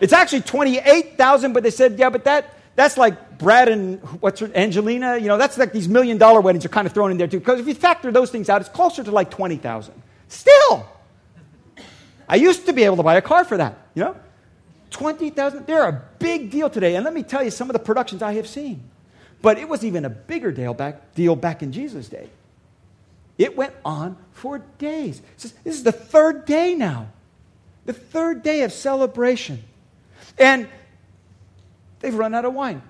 it's 0.00 0.12
actually 0.12 0.42
twenty-eight 0.42 1.18
thousand, 1.18 1.54
but 1.54 1.64
they 1.64 1.72
said, 1.72 1.98
yeah, 1.98 2.08
but 2.08 2.22
that 2.22 2.51
that's 2.74 2.96
like 2.96 3.38
Brad 3.38 3.68
and 3.68 4.00
what's 4.20 4.40
her, 4.40 4.50
Angelina. 4.54 5.18
You 5.18 5.28
know, 5.28 5.38
that's 5.38 5.58
like 5.58 5.72
these 5.72 5.88
million-dollar 5.88 6.40
weddings 6.40 6.64
are 6.64 6.70
kind 6.70 6.86
of 6.86 6.92
thrown 6.92 7.10
in 7.10 7.18
there 7.18 7.28
too. 7.28 7.38
Because 7.38 7.60
if 7.60 7.66
you 7.66 7.74
factor 7.74 8.10
those 8.10 8.30
things 8.30 8.48
out, 8.48 8.60
it's 8.60 8.70
closer 8.70 9.04
to 9.04 9.10
like 9.10 9.30
twenty 9.30 9.56
thousand. 9.56 10.00
Still, 10.28 10.86
I 12.28 12.36
used 12.36 12.66
to 12.66 12.72
be 12.72 12.84
able 12.84 12.96
to 12.96 13.02
buy 13.02 13.16
a 13.16 13.22
car 13.22 13.44
for 13.44 13.56
that. 13.56 13.76
You 13.94 14.04
know. 14.04 14.16
20,000. 14.92 15.66
They're 15.66 15.88
a 15.88 16.02
big 16.18 16.50
deal 16.50 16.70
today. 16.70 16.96
And 16.96 17.04
let 17.04 17.14
me 17.14 17.22
tell 17.22 17.42
you 17.42 17.50
some 17.50 17.68
of 17.68 17.72
the 17.72 17.78
productions 17.78 18.22
I 18.22 18.34
have 18.34 18.46
seen. 18.46 18.82
But 19.40 19.58
it 19.58 19.68
was 19.68 19.84
even 19.84 20.04
a 20.04 20.10
bigger 20.10 20.52
deal 20.52 20.74
back, 20.74 21.14
deal 21.14 21.34
back 21.34 21.62
in 21.62 21.72
Jesus' 21.72 22.08
day. 22.08 22.28
It 23.38 23.56
went 23.56 23.74
on 23.84 24.16
for 24.32 24.58
days. 24.78 25.20
This 25.38 25.54
is 25.64 25.82
the 25.82 25.92
third 25.92 26.44
day 26.44 26.74
now. 26.74 27.08
The 27.86 27.92
third 27.92 28.42
day 28.42 28.62
of 28.62 28.72
celebration. 28.72 29.64
And 30.38 30.68
they've 32.02 32.14
run 32.14 32.34
out 32.34 32.44
of 32.44 32.52
wine. 32.52 32.82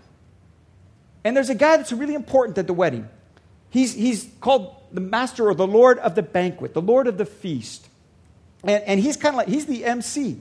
And 1.24 1.36
there's 1.36 1.50
a 1.50 1.54
guy 1.54 1.76
that's 1.76 1.92
really 1.92 2.14
important 2.14 2.58
at 2.58 2.66
the 2.66 2.74
wedding. 2.74 3.08
He's, 3.70 3.94
he's 3.94 4.28
called 4.40 4.74
the 4.92 5.00
master 5.00 5.48
or 5.48 5.54
the 5.54 5.66
Lord 5.66 5.98
of 6.00 6.14
the 6.14 6.22
banquet, 6.22 6.74
the 6.74 6.82
Lord 6.82 7.06
of 7.06 7.16
the 7.16 7.24
feast. 7.24 7.88
And, 8.64 8.82
and 8.84 9.00
he's 9.00 9.16
kind 9.16 9.34
of 9.34 9.38
like, 9.38 9.48
he's 9.48 9.66
the 9.66 9.84
MC. 9.84 10.40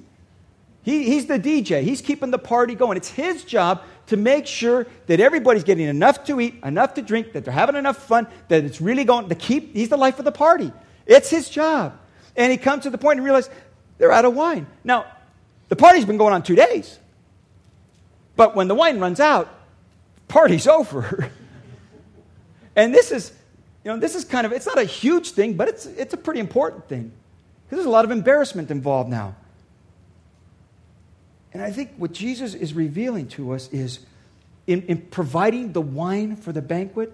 He, 0.83 1.03
he's 1.03 1.27
the 1.27 1.39
DJ. 1.39 1.83
He's 1.83 2.01
keeping 2.01 2.31
the 2.31 2.39
party 2.39 2.75
going. 2.75 2.97
It's 2.97 3.09
his 3.09 3.43
job 3.43 3.83
to 4.07 4.17
make 4.17 4.47
sure 4.47 4.87
that 5.05 5.19
everybody's 5.19 5.63
getting 5.63 5.87
enough 5.87 6.23
to 6.25 6.41
eat, 6.41 6.55
enough 6.63 6.95
to 6.95 7.01
drink, 7.01 7.33
that 7.33 7.45
they're 7.45 7.53
having 7.53 7.75
enough 7.75 7.97
fun, 7.97 8.27
that 8.47 8.63
it's 8.63 8.81
really 8.81 9.03
going 9.03 9.29
to 9.29 9.35
keep. 9.35 9.73
He's 9.75 9.89
the 9.89 9.97
life 9.97 10.17
of 10.17 10.25
the 10.25 10.31
party. 10.31 10.73
It's 11.05 11.29
his 11.29 11.49
job. 11.49 11.97
And 12.35 12.51
he 12.51 12.57
comes 12.57 12.83
to 12.83 12.89
the 12.89 12.97
point 12.97 13.19
and 13.19 13.25
realizes 13.25 13.51
they're 13.97 14.11
out 14.11 14.25
of 14.25 14.33
wine. 14.33 14.65
Now, 14.83 15.05
the 15.69 15.75
party's 15.75 16.05
been 16.05 16.17
going 16.17 16.33
on 16.33 16.43
two 16.43 16.55
days. 16.55 16.97
But 18.41 18.55
when 18.55 18.67
the 18.67 18.73
wine 18.73 18.99
runs 18.99 19.19
out, 19.19 19.53
party's 20.27 20.65
over. 20.79 21.29
and 22.75 22.91
this 22.91 23.11
is, 23.11 23.31
you 23.85 23.91
know, 23.91 23.99
this 23.99 24.15
is 24.15 24.25
kind 24.25 24.47
of, 24.47 24.51
it's 24.51 24.65
not 24.65 24.79
a 24.79 24.83
huge 24.83 25.29
thing, 25.33 25.53
but 25.53 25.67
it's, 25.67 25.85
it's 25.85 26.15
a 26.15 26.17
pretty 26.17 26.39
important 26.39 26.89
thing. 26.89 27.11
Because 27.63 27.77
there's 27.77 27.85
a 27.85 27.91
lot 27.91 28.03
of 28.03 28.09
embarrassment 28.09 28.71
involved 28.71 29.11
now. 29.11 29.35
And 31.53 31.61
I 31.61 31.69
think 31.69 31.91
what 31.97 32.13
Jesus 32.13 32.55
is 32.55 32.73
revealing 32.73 33.27
to 33.27 33.51
us 33.51 33.69
is 33.71 33.99
in, 34.65 34.87
in 34.87 35.01
providing 35.01 35.73
the 35.73 35.81
wine 35.81 36.35
for 36.35 36.51
the 36.51 36.63
banquet, 36.63 37.13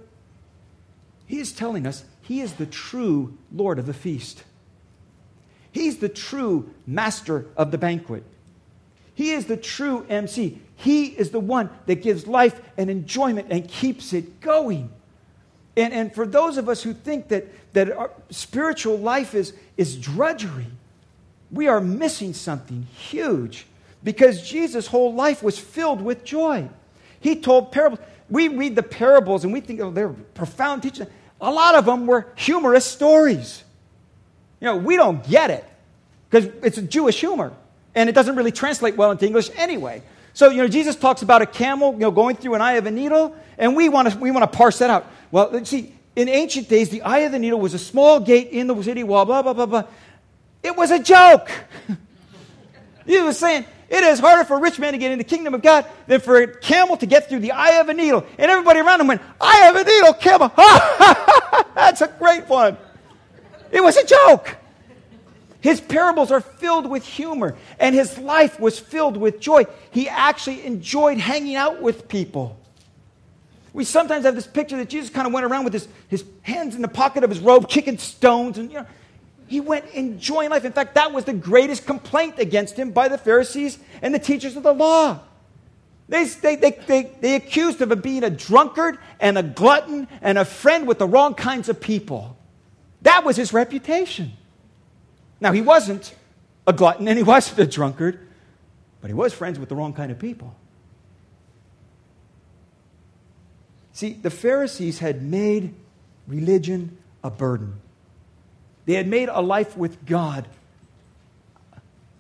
he 1.26 1.40
is 1.40 1.52
telling 1.52 1.86
us 1.86 2.06
he 2.22 2.40
is 2.40 2.54
the 2.54 2.66
true 2.66 3.38
Lord 3.52 3.80
of 3.80 3.86
the 3.86 3.94
feast. 3.94 4.46
He's 5.74 5.98
the 5.98 6.08
true 6.08 6.74
master 6.86 7.48
of 7.58 7.72
the 7.72 7.78
banquet. 7.78 8.24
He 9.18 9.32
is 9.32 9.48
the 9.48 9.58
true 9.58 10.06
MC. 10.10 10.62
He 10.76 11.08
is 11.08 11.32
the 11.32 11.40
one 11.40 11.72
that 11.88 12.04
gives 12.04 12.28
life 12.28 12.62
and 12.78 12.88
enjoyment 12.88 13.48
and 13.50 13.68
keeps 13.68 14.14
it 14.14 14.42
going. 14.42 14.92
And, 15.76 15.92
and 15.92 16.14
for 16.14 16.28
those 16.28 16.60
of 16.60 16.70
us 16.70 16.84
who 16.84 16.94
think 16.94 17.30
that, 17.30 17.48
that 17.74 17.92
our 17.92 18.12
spiritual 18.30 19.00
life 19.00 19.34
is, 19.34 19.56
is 19.76 19.98
drudgery, 19.98 20.68
we 21.52 21.68
are 21.68 21.82
missing 21.82 22.36
something 22.36 22.86
huge 22.96 23.66
because 24.04 24.48
Jesus' 24.48 24.86
whole 24.86 25.16
life 25.16 25.42
was 25.42 25.58
filled 25.58 26.04
with 26.04 26.24
joy. 26.24 26.70
He 27.20 27.38
told 27.38 27.72
parables. 27.72 27.98
We 28.30 28.50
read 28.50 28.76
the 28.76 28.84
parables 28.84 29.44
and 29.44 29.52
we 29.52 29.62
think 29.62 29.82
oh, 29.82 29.90
they're 29.90 30.10
profound 30.10 30.84
teachings. 30.84 31.10
A 31.42 31.50
lot 31.50 31.74
of 31.74 31.86
them 31.86 32.06
were 32.06 32.28
humorous 32.36 32.86
stories. 32.86 33.64
You 34.60 34.66
know, 34.66 34.78
we 34.78 34.96
don't 34.96 35.28
get 35.28 35.50
it 35.50 35.66
because 36.30 36.52
it's 36.62 36.78
a 36.78 36.84
Jewish 36.84 37.20
humor 37.20 37.52
and 37.98 38.08
it 38.08 38.14
doesn't 38.14 38.36
really 38.36 38.52
translate 38.52 38.96
well 38.96 39.10
into 39.10 39.26
English 39.26 39.50
anyway. 39.56 40.04
So, 40.34 40.50
you 40.50 40.62
know, 40.62 40.68
Jesus 40.68 40.96
talks 40.96 41.24
about 41.24 41.42
a 41.42 41.48
camel, 41.48 41.94
you 41.94 42.00
know, 42.00 42.12
going 42.12 42.36
through 42.36 42.54
an 42.54 42.62
eye 42.62 42.74
of 42.74 42.86
a 42.86 42.92
needle, 42.92 43.36
and 43.58 43.76
we 43.76 43.90
want 43.90 44.12
to 44.12 44.18
we 44.20 44.30
want 44.30 44.50
to 44.50 44.56
parse 44.56 44.78
that 44.80 44.92
out. 44.92 45.08
Well, 45.32 45.66
see, 45.66 45.94
in 46.16 46.30
ancient 46.30 46.70
days, 46.70 46.90
the 46.90 47.02
eye 47.02 47.20
of 47.20 47.32
the 47.32 47.40
needle 47.40 47.60
was 47.60 47.74
a 47.74 47.80
small 47.80 48.20
gate 48.20 48.50
in 48.50 48.68
the 48.68 48.84
city 48.84 49.04
wall, 49.04 49.26
blah, 49.26 49.42
blah, 49.42 49.54
blah, 49.54 49.66
blah. 49.66 49.84
It 50.62 50.78
was 50.78 50.92
a 50.92 51.00
joke. 51.00 51.50
he 53.08 53.20
was 53.20 53.40
saying, 53.40 53.66
it 53.90 54.04
is 54.04 54.20
harder 54.20 54.44
for 54.44 54.58
a 54.58 54.60
rich 54.60 54.78
man 54.78 54.94
to 54.94 55.00
get 55.00 55.12
into 55.12 55.24
the 55.24 55.30
kingdom 55.30 55.56
of 55.56 55.64
God 55.64 55.86
than 56.06 56.20
for 56.20 56.38
a 56.38 56.48
camel 56.48 56.98
to 56.98 57.06
get 57.08 57.30
through 57.30 57.40
the 57.40 57.54
eye 57.54 57.80
of 57.80 57.90
a 57.90 57.94
needle. 57.96 58.26
And 58.38 58.52
everybody 58.52 58.80
around 58.80 59.02
him 59.02 59.08
went, 59.08 59.22
Eye 59.42 59.70
of 59.70 59.76
a 59.76 59.84
needle, 59.84 60.14
camel. 60.14 60.52
That's 61.76 62.02
a 62.02 62.08
great 62.20 62.48
one. 62.48 62.78
It 63.72 63.82
was 63.82 63.98
a 63.98 64.06
joke. 64.06 64.56
His 65.62 65.82
parables 65.82 66.32
are 66.32 66.42
filled 66.42 66.90
with 66.90 67.06
humor, 67.06 67.56
and 67.80 67.96
his 67.96 68.18
life 68.18 68.60
was 68.60 68.80
filled 68.80 69.18
with 69.18 69.40
joy. 69.40 69.66
He 69.92 70.08
actually 70.08 70.66
enjoyed 70.66 71.18
hanging 71.18 71.56
out 71.56 71.82
with 71.82 72.08
people. 72.08 72.58
We 73.74 73.84
sometimes 73.84 74.26
have 74.26 74.36
this 74.36 74.48
picture 74.48 74.78
that 74.78 74.90
Jesus 74.90 75.10
kind 75.10 75.28
of 75.28 75.34
went 75.34 75.46
around 75.46 75.64
with 75.64 75.74
his, 75.74 75.88
his 76.08 76.24
hands 76.42 76.76
in 76.76 76.82
the 76.82 76.88
pocket 76.88 77.24
of 77.24 77.30
his 77.30 77.40
robe, 77.40 77.70
kicking 77.70 77.98
stones, 77.98 78.58
and 78.58 78.72
you 78.72 78.80
know, 78.80 78.88
he 79.48 79.60
went 79.60 79.86
enjoying 79.94 80.50
life. 80.50 80.66
In 80.66 80.74
fact, 80.74 80.96
that 80.96 81.14
was 81.14 81.26
the 81.26 81.34
greatest 81.34 81.86
complaint 81.86 82.36
against 82.38 82.76
him 82.76 82.92
by 82.92 83.08
the 83.08 83.18
Pharisees 83.18 83.80
and 84.02 84.14
the 84.14 84.20
teachers 84.20 84.56
of 84.56 84.64
the 84.64 84.74
law. 84.74 85.20
They, 86.10 86.26
they, 86.26 86.56
they, 86.56 86.72
they, 86.72 87.12
they 87.22 87.36
accused 87.36 87.82
him 87.82 87.92
of 87.92 88.02
being 88.02 88.24
a 88.24 88.30
drunkard 88.30 88.98
and 89.20 89.38
a 89.38 89.44
glutton 89.44 90.08
and 90.22 90.38
a 90.38 90.46
friend 90.46 90.88
with 90.88 91.00
the 91.00 91.08
wrong 91.08 91.34
kinds 91.34 91.70
of 91.70 91.82
people. 91.82 92.38
That 93.02 93.26
was 93.26 93.36
his 93.36 93.54
reputation. 93.54 94.34
Now, 95.40 95.52
he 95.52 95.62
wasn't 95.62 96.14
a 96.66 96.74
glutton 96.74 97.08
and 97.08 97.18
he 97.18 97.24
wasn't 97.36 97.60
a 97.60 97.68
drunkard, 97.68 98.20
but 99.02 99.10
he 99.10 99.14
was 99.14 99.34
friends 99.34 99.60
with 99.60 99.70
the 99.70 99.76
wrong 99.76 99.94
kind 99.94 100.12
of 100.12 100.20
people. 100.20 100.56
See, 103.94 104.14
the 104.14 104.30
Pharisees 104.30 105.00
had 105.00 105.24
made 105.24 105.74
religion 106.28 106.98
a 107.24 107.32
burden. 107.32 107.80
They 108.86 108.94
had 108.94 109.08
made 109.08 109.30
a 109.30 109.42
life 109.42 109.76
with 109.76 110.06
God 110.06 110.48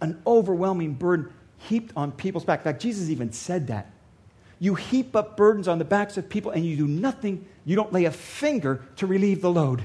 an 0.01 0.21
overwhelming 0.25 0.93
burden 0.93 1.31
heaped 1.57 1.91
on 1.95 2.11
people's 2.11 2.45
back. 2.45 2.59
In 2.59 2.63
fact, 2.65 2.81
Jesus 2.81 3.09
even 3.09 3.31
said 3.31 3.67
that. 3.67 3.91
You 4.59 4.75
heap 4.75 5.15
up 5.15 5.37
burdens 5.37 5.67
on 5.67 5.77
the 5.77 5.85
backs 5.85 6.17
of 6.17 6.29
people 6.29 6.51
and 6.51 6.65
you 6.65 6.75
do 6.75 6.87
nothing, 6.87 7.45
you 7.65 7.75
don't 7.75 7.93
lay 7.93 8.05
a 8.05 8.11
finger 8.11 8.81
to 8.97 9.07
relieve 9.07 9.41
the 9.41 9.51
load. 9.51 9.83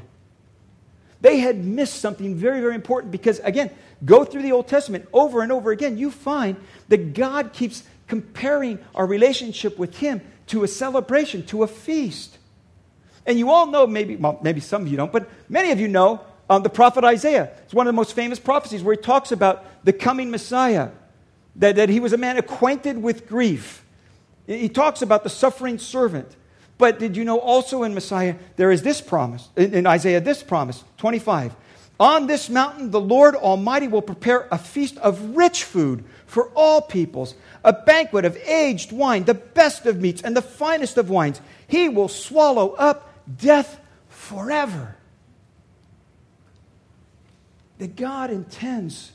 They 1.22 1.38
had 1.38 1.64
missed 1.64 2.00
something 2.00 2.34
very, 2.34 2.60
very 2.60 2.74
important 2.74 3.12
because, 3.12 3.38
again, 3.40 3.70
go 4.04 4.24
through 4.24 4.42
the 4.42 4.52
Old 4.52 4.68
Testament 4.68 5.08
over 5.12 5.40
and 5.40 5.52
over 5.52 5.70
again, 5.70 5.96
you 5.96 6.10
find 6.10 6.56
that 6.88 7.14
God 7.14 7.52
keeps 7.52 7.84
comparing 8.08 8.80
our 8.94 9.06
relationship 9.06 9.78
with 9.78 9.96
Him 9.96 10.20
to 10.48 10.64
a 10.64 10.68
celebration, 10.68 11.46
to 11.46 11.62
a 11.62 11.68
feast. 11.68 12.36
And 13.24 13.38
you 13.38 13.50
all 13.50 13.66
know, 13.66 13.86
maybe, 13.86 14.16
well, 14.16 14.40
maybe 14.42 14.60
some 14.60 14.82
of 14.82 14.88
you 14.88 14.96
don't, 14.96 15.12
but 15.12 15.30
many 15.48 15.70
of 15.70 15.78
you 15.78 15.86
know 15.86 16.20
um, 16.50 16.64
the 16.64 16.68
prophet 16.68 17.04
Isaiah. 17.04 17.50
It's 17.64 17.72
one 17.72 17.86
of 17.86 17.92
the 17.92 17.96
most 17.96 18.14
famous 18.14 18.40
prophecies 18.40 18.82
where 18.82 18.96
he 18.96 19.00
talks 19.00 19.30
about 19.30 19.84
the 19.84 19.92
coming 19.92 20.30
Messiah, 20.30 20.90
that, 21.56 21.76
that 21.76 21.88
he 21.88 22.00
was 22.00 22.12
a 22.12 22.16
man 22.16 22.36
acquainted 22.36 23.00
with 23.00 23.28
grief. 23.28 23.84
He 24.48 24.68
talks 24.68 25.02
about 25.02 25.22
the 25.22 25.30
suffering 25.30 25.78
servant. 25.78 26.34
But 26.82 26.98
did 26.98 27.16
you 27.16 27.24
know 27.24 27.38
also 27.38 27.84
in 27.84 27.94
Messiah 27.94 28.34
there 28.56 28.72
is 28.72 28.82
this 28.82 29.00
promise, 29.00 29.50
in, 29.54 29.86
Isaiah, 29.86 30.20
this 30.20 30.42
promise, 30.42 30.82
25. 30.96 31.54
On 32.00 32.26
this 32.26 32.50
mountain, 32.50 32.90
the 32.90 33.00
Lord 33.00 33.36
Almighty 33.36 33.86
will 33.86 34.02
prepare 34.02 34.48
a 34.50 34.58
feast 34.58 34.98
of 34.98 35.36
rich 35.36 35.62
food 35.62 36.02
for 36.26 36.50
all 36.56 36.80
peoples, 36.80 37.36
a 37.62 37.72
banquet 37.72 38.24
of 38.24 38.36
aged 38.38 38.90
wine, 38.90 39.22
the 39.22 39.32
best 39.32 39.86
of 39.86 40.00
meats, 40.00 40.22
and 40.22 40.36
the 40.36 40.42
finest 40.42 40.98
of 40.98 41.08
wines. 41.08 41.40
He 41.68 41.88
will 41.88 42.08
swallow 42.08 42.70
up 42.70 43.08
death 43.38 43.78
forever 44.08 44.96
that 47.78 47.94
God 47.94 48.32
intends 48.32 49.12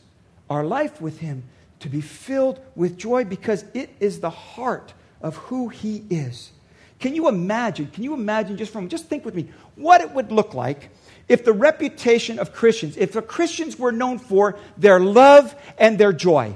our 0.50 0.64
life 0.64 1.02
with 1.02 1.20
Him 1.20 1.44
to 1.82 1.90
be 1.90 2.00
filled 2.00 2.62
with 2.78 2.98
joy 2.98 3.26
because 3.26 3.66
it 3.74 3.90
is 4.00 4.22
the 4.22 4.30
heart 4.30 4.94
of 5.22 5.36
who 5.36 5.68
He 5.68 6.06
is. 6.10 6.54
Can 7.00 7.14
you 7.14 7.28
imagine? 7.28 7.88
Can 7.88 8.04
you 8.04 8.14
imagine 8.14 8.58
just 8.58 8.74
from, 8.74 8.90
just 8.90 9.06
think 9.06 9.24
with 9.24 9.36
me, 9.36 9.50
what 9.76 10.02
it 10.02 10.12
would 10.12 10.32
look 10.32 10.54
like 10.54 10.90
if 11.28 11.46
the 11.46 11.54
reputation 11.54 12.40
of 12.40 12.54
Christians, 12.54 12.98
if 12.98 13.12
the 13.12 13.22
Christians 13.22 13.78
were 13.78 13.92
known 13.92 14.18
for 14.18 14.58
their 14.78 15.00
love 15.00 15.56
and 15.78 15.98
their 15.98 16.14
joy? 16.14 16.56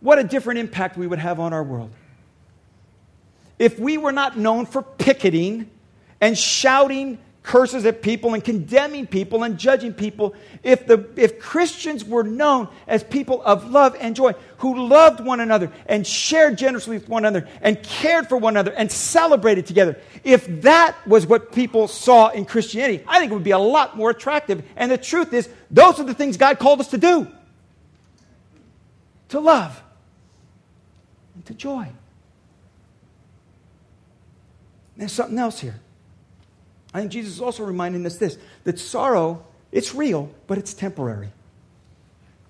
What 0.00 0.18
a 0.18 0.24
different 0.24 0.60
impact 0.60 0.96
we 0.96 1.06
would 1.06 1.18
have 1.18 1.40
on 1.40 1.52
our 1.52 1.62
world. 1.62 1.90
If 3.58 3.78
we 3.78 3.98
were 3.98 4.12
not 4.12 4.38
known 4.38 4.66
for 4.66 4.82
picketing 4.82 5.68
and 6.20 6.38
shouting 6.38 7.18
curses 7.48 7.86
at 7.86 8.02
people 8.02 8.34
and 8.34 8.44
condemning 8.44 9.06
people 9.06 9.42
and 9.42 9.56
judging 9.56 9.94
people, 9.94 10.34
if, 10.62 10.86
the, 10.86 11.08
if 11.16 11.40
Christians 11.40 12.04
were 12.04 12.22
known 12.22 12.68
as 12.86 13.02
people 13.02 13.42
of 13.42 13.70
love 13.70 13.96
and 13.98 14.14
joy, 14.14 14.34
who 14.58 14.86
loved 14.86 15.24
one 15.24 15.40
another 15.40 15.72
and 15.86 16.06
shared 16.06 16.58
generously 16.58 16.98
with 16.98 17.08
one 17.08 17.24
another 17.24 17.48
and 17.62 17.82
cared 17.82 18.28
for 18.28 18.36
one 18.36 18.52
another 18.52 18.72
and 18.74 18.92
celebrated 18.92 19.64
together, 19.64 19.96
if 20.24 20.46
that 20.60 20.94
was 21.06 21.26
what 21.26 21.50
people 21.50 21.88
saw 21.88 22.28
in 22.28 22.44
Christianity, 22.44 23.02
I 23.08 23.18
think 23.18 23.32
it 23.32 23.34
would 23.34 23.42
be 23.42 23.52
a 23.52 23.58
lot 23.58 23.96
more 23.96 24.10
attractive. 24.10 24.62
And 24.76 24.92
the 24.92 24.98
truth 24.98 25.32
is, 25.32 25.48
those 25.70 25.98
are 25.98 26.04
the 26.04 26.12
things 26.12 26.36
God 26.36 26.58
called 26.58 26.80
us 26.80 26.88
to 26.88 26.98
do 26.98 27.26
to 29.30 29.40
love 29.40 29.82
and 31.34 31.46
to 31.46 31.54
joy. 31.54 31.88
There's 34.98 35.12
something 35.12 35.38
else 35.38 35.60
here. 35.60 35.80
I 36.94 37.00
think 37.00 37.12
Jesus 37.12 37.34
is 37.34 37.40
also 37.40 37.64
reminding 37.64 38.04
us 38.06 38.16
this 38.16 38.38
that 38.64 38.78
sorrow, 38.78 39.44
it's 39.72 39.94
real, 39.94 40.30
but 40.46 40.58
it's 40.58 40.72
temporary. 40.72 41.30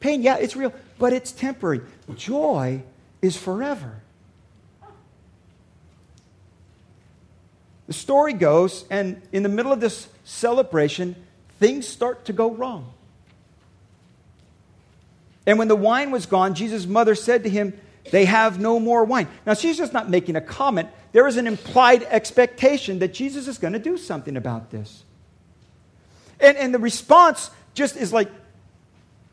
Pain, 0.00 0.22
yeah, 0.22 0.36
it's 0.36 0.54
real, 0.54 0.72
but 0.98 1.12
it's 1.12 1.32
temporary. 1.32 1.80
Joy 2.14 2.82
is 3.20 3.36
forever. 3.36 4.00
The 7.88 7.94
story 7.94 8.34
goes, 8.34 8.84
and 8.90 9.20
in 9.32 9.42
the 9.42 9.48
middle 9.48 9.72
of 9.72 9.80
this 9.80 10.08
celebration, 10.22 11.16
things 11.58 11.88
start 11.88 12.26
to 12.26 12.32
go 12.32 12.50
wrong. 12.52 12.92
And 15.46 15.58
when 15.58 15.68
the 15.68 15.76
wine 15.76 16.10
was 16.10 16.26
gone, 16.26 16.54
Jesus' 16.54 16.86
mother 16.86 17.14
said 17.14 17.44
to 17.44 17.48
him, 17.48 17.72
They 18.12 18.26
have 18.26 18.60
no 18.60 18.78
more 18.78 19.04
wine. 19.04 19.26
Now, 19.46 19.54
she's 19.54 19.78
just 19.78 19.94
not 19.94 20.10
making 20.10 20.36
a 20.36 20.42
comment, 20.42 20.90
there 21.18 21.26
is 21.26 21.36
an 21.36 21.48
implied 21.48 22.04
expectation 22.04 23.00
that 23.00 23.12
Jesus 23.12 23.48
is 23.48 23.58
going 23.58 23.72
to 23.72 23.80
do 23.80 23.96
something 23.96 24.36
about 24.36 24.70
this. 24.70 25.02
And, 26.38 26.56
and 26.56 26.72
the 26.72 26.78
response 26.78 27.50
just 27.74 27.96
is 27.96 28.12
like, 28.12 28.30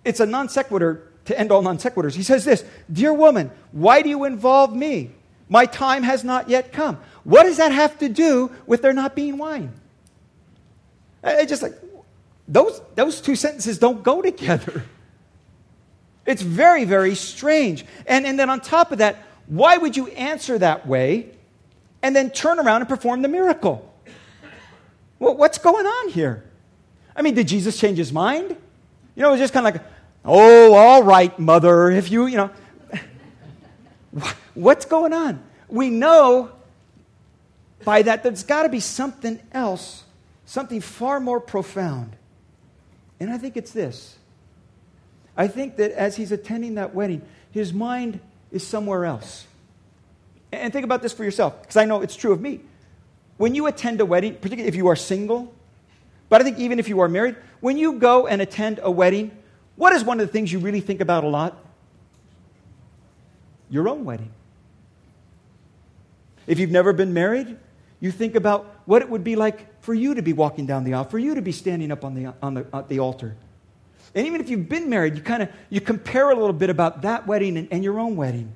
it's 0.03 0.19
a 0.19 0.25
non 0.25 0.49
sequitur 0.49 1.03
to 1.25 1.39
end 1.39 1.51
all 1.51 1.61
non 1.61 1.77
sequiturs. 1.77 2.15
He 2.15 2.23
says 2.23 2.43
this 2.43 2.65
Dear 2.91 3.13
woman, 3.13 3.51
why 3.71 4.01
do 4.01 4.09
you 4.09 4.23
involve 4.23 4.75
me? 4.75 5.11
My 5.47 5.67
time 5.67 6.01
has 6.01 6.23
not 6.23 6.49
yet 6.49 6.73
come. 6.73 6.97
What 7.23 7.43
does 7.43 7.57
that 7.57 7.71
have 7.71 7.99
to 7.99 8.09
do 8.09 8.49
with 8.65 8.81
there 8.81 8.91
not 8.91 9.15
being 9.15 9.37
wine? 9.37 9.71
I 11.23 11.45
just 11.45 11.61
like, 11.61 11.75
those, 12.47 12.81
those 12.95 13.21
two 13.21 13.35
sentences 13.35 13.77
don't 13.77 14.01
go 14.01 14.23
together. 14.23 14.83
It's 16.25 16.41
very, 16.41 16.83
very 16.83 17.13
strange. 17.13 17.85
And, 18.07 18.25
and 18.25 18.39
then 18.39 18.49
on 18.49 18.59
top 18.59 18.91
of 18.91 18.97
that, 18.97 19.17
why 19.45 19.77
would 19.77 19.95
you 19.95 20.07
answer 20.07 20.57
that 20.57 20.87
way 20.87 21.34
and 22.05 22.15
then 22.15 22.29
turn 22.29 22.59
around 22.59 22.81
and 22.81 22.87
perform 22.87 23.23
the 23.23 23.27
miracle. 23.27 23.91
Well, 25.17 25.35
what's 25.35 25.57
going 25.57 25.87
on 25.87 26.09
here? 26.09 26.43
I 27.15 27.23
mean, 27.23 27.33
did 27.33 27.47
Jesus 27.47 27.79
change 27.79 27.97
his 27.97 28.13
mind? 28.13 28.55
You 29.15 29.23
know, 29.23 29.29
it 29.29 29.31
was 29.31 29.39
just 29.39 29.53
kind 29.53 29.65
of 29.65 29.73
like, 29.73 29.83
oh, 30.23 30.75
all 30.75 31.01
right, 31.01 31.37
mother, 31.39 31.89
if 31.89 32.11
you, 32.11 32.27
you 32.27 32.37
know. 32.37 32.51
What's 34.53 34.85
going 34.85 35.13
on? 35.13 35.41
We 35.67 35.89
know 35.89 36.51
by 37.83 38.03
that 38.03 38.21
there's 38.21 38.43
got 38.43 38.63
to 38.63 38.69
be 38.69 38.81
something 38.81 39.39
else, 39.51 40.03
something 40.45 40.81
far 40.81 41.19
more 41.19 41.39
profound. 41.39 42.15
And 43.19 43.31
I 43.31 43.39
think 43.39 43.57
it's 43.57 43.71
this. 43.71 44.15
I 45.35 45.47
think 45.47 45.77
that 45.77 45.89
as 45.93 46.17
he's 46.17 46.31
attending 46.31 46.75
that 46.75 46.93
wedding, 46.93 47.23
his 47.49 47.73
mind 47.73 48.19
is 48.51 48.65
somewhere 48.65 49.05
else. 49.05 49.47
And 50.55 50.73
think 50.73 50.85
about 50.85 51.01
this 51.01 51.13
for 51.13 51.23
yourself, 51.23 51.61
because 51.61 51.77
I 51.77 51.85
know 51.85 52.01
it's 52.01 52.15
true 52.15 52.31
of 52.31 52.41
me. 52.41 52.61
When 53.37 53.53
you 53.55 53.67
attend 53.67 53.99
a 54.01 54.05
wedding, 54.05 54.35
particularly 54.35 54.67
if 54.67 54.75
you 54.75 54.87
are 54.87 54.95
single, 54.95 55.53
but 56.29 56.41
I 56.41 56.43
think 56.43 56.57
even 56.59 56.79
if 56.79 56.87
you 56.87 56.99
are 57.01 57.07
married, 57.07 57.35
when 57.59 57.77
you 57.77 57.93
go 57.93 58.27
and 58.27 58.41
attend 58.41 58.79
a 58.81 58.89
wedding, 58.89 59.31
what 59.75 59.93
is 59.93 60.03
one 60.03 60.19
of 60.19 60.27
the 60.27 60.31
things 60.31 60.51
you 60.51 60.59
really 60.59 60.79
think 60.79 61.01
about 61.01 61.23
a 61.23 61.27
lot? 61.27 61.57
Your 63.69 63.89
own 63.89 64.05
wedding. 64.05 64.31
If 66.47 66.59
you've 66.59 66.71
never 66.71 66.93
been 66.93 67.13
married, 67.13 67.57
you 67.99 68.11
think 68.11 68.35
about 68.35 68.81
what 68.85 69.01
it 69.01 69.09
would 69.09 69.23
be 69.23 69.35
like 69.35 69.81
for 69.81 69.93
you 69.93 70.15
to 70.15 70.21
be 70.21 70.33
walking 70.33 70.65
down 70.65 70.83
the 70.83 70.93
aisle, 70.93 71.05
for 71.05 71.19
you 71.19 71.35
to 71.35 71.41
be 71.41 71.51
standing 71.51 71.91
up 71.91 72.05
on 72.05 72.13
the, 72.13 72.33
on 72.41 72.53
the, 72.53 72.85
the 72.87 72.99
altar. 72.99 73.35
And 74.13 74.27
even 74.27 74.39
if 74.39 74.49
you've 74.49 74.69
been 74.69 74.89
married, 74.89 75.15
you 75.15 75.21
kind 75.21 75.43
of 75.43 75.49
you 75.69 75.81
compare 75.81 76.29
a 76.29 76.35
little 76.35 76.53
bit 76.53 76.69
about 76.69 77.01
that 77.01 77.27
wedding 77.27 77.57
and, 77.57 77.67
and 77.71 77.83
your 77.83 77.99
own 77.99 78.15
wedding. 78.15 78.53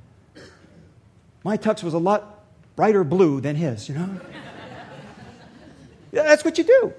My 1.43 1.58
tux 1.58 1.84
was 1.84 1.93
a 1.93 1.99
lot 1.99 2.43
brighter 2.75 3.04
blue 3.04 3.41
than 3.41 3.56
his, 3.56 3.89
you 3.89 3.95
know? 3.95 4.10
that's 6.12 6.43
what 6.43 6.58
you 6.58 6.63
do. 6.63 6.93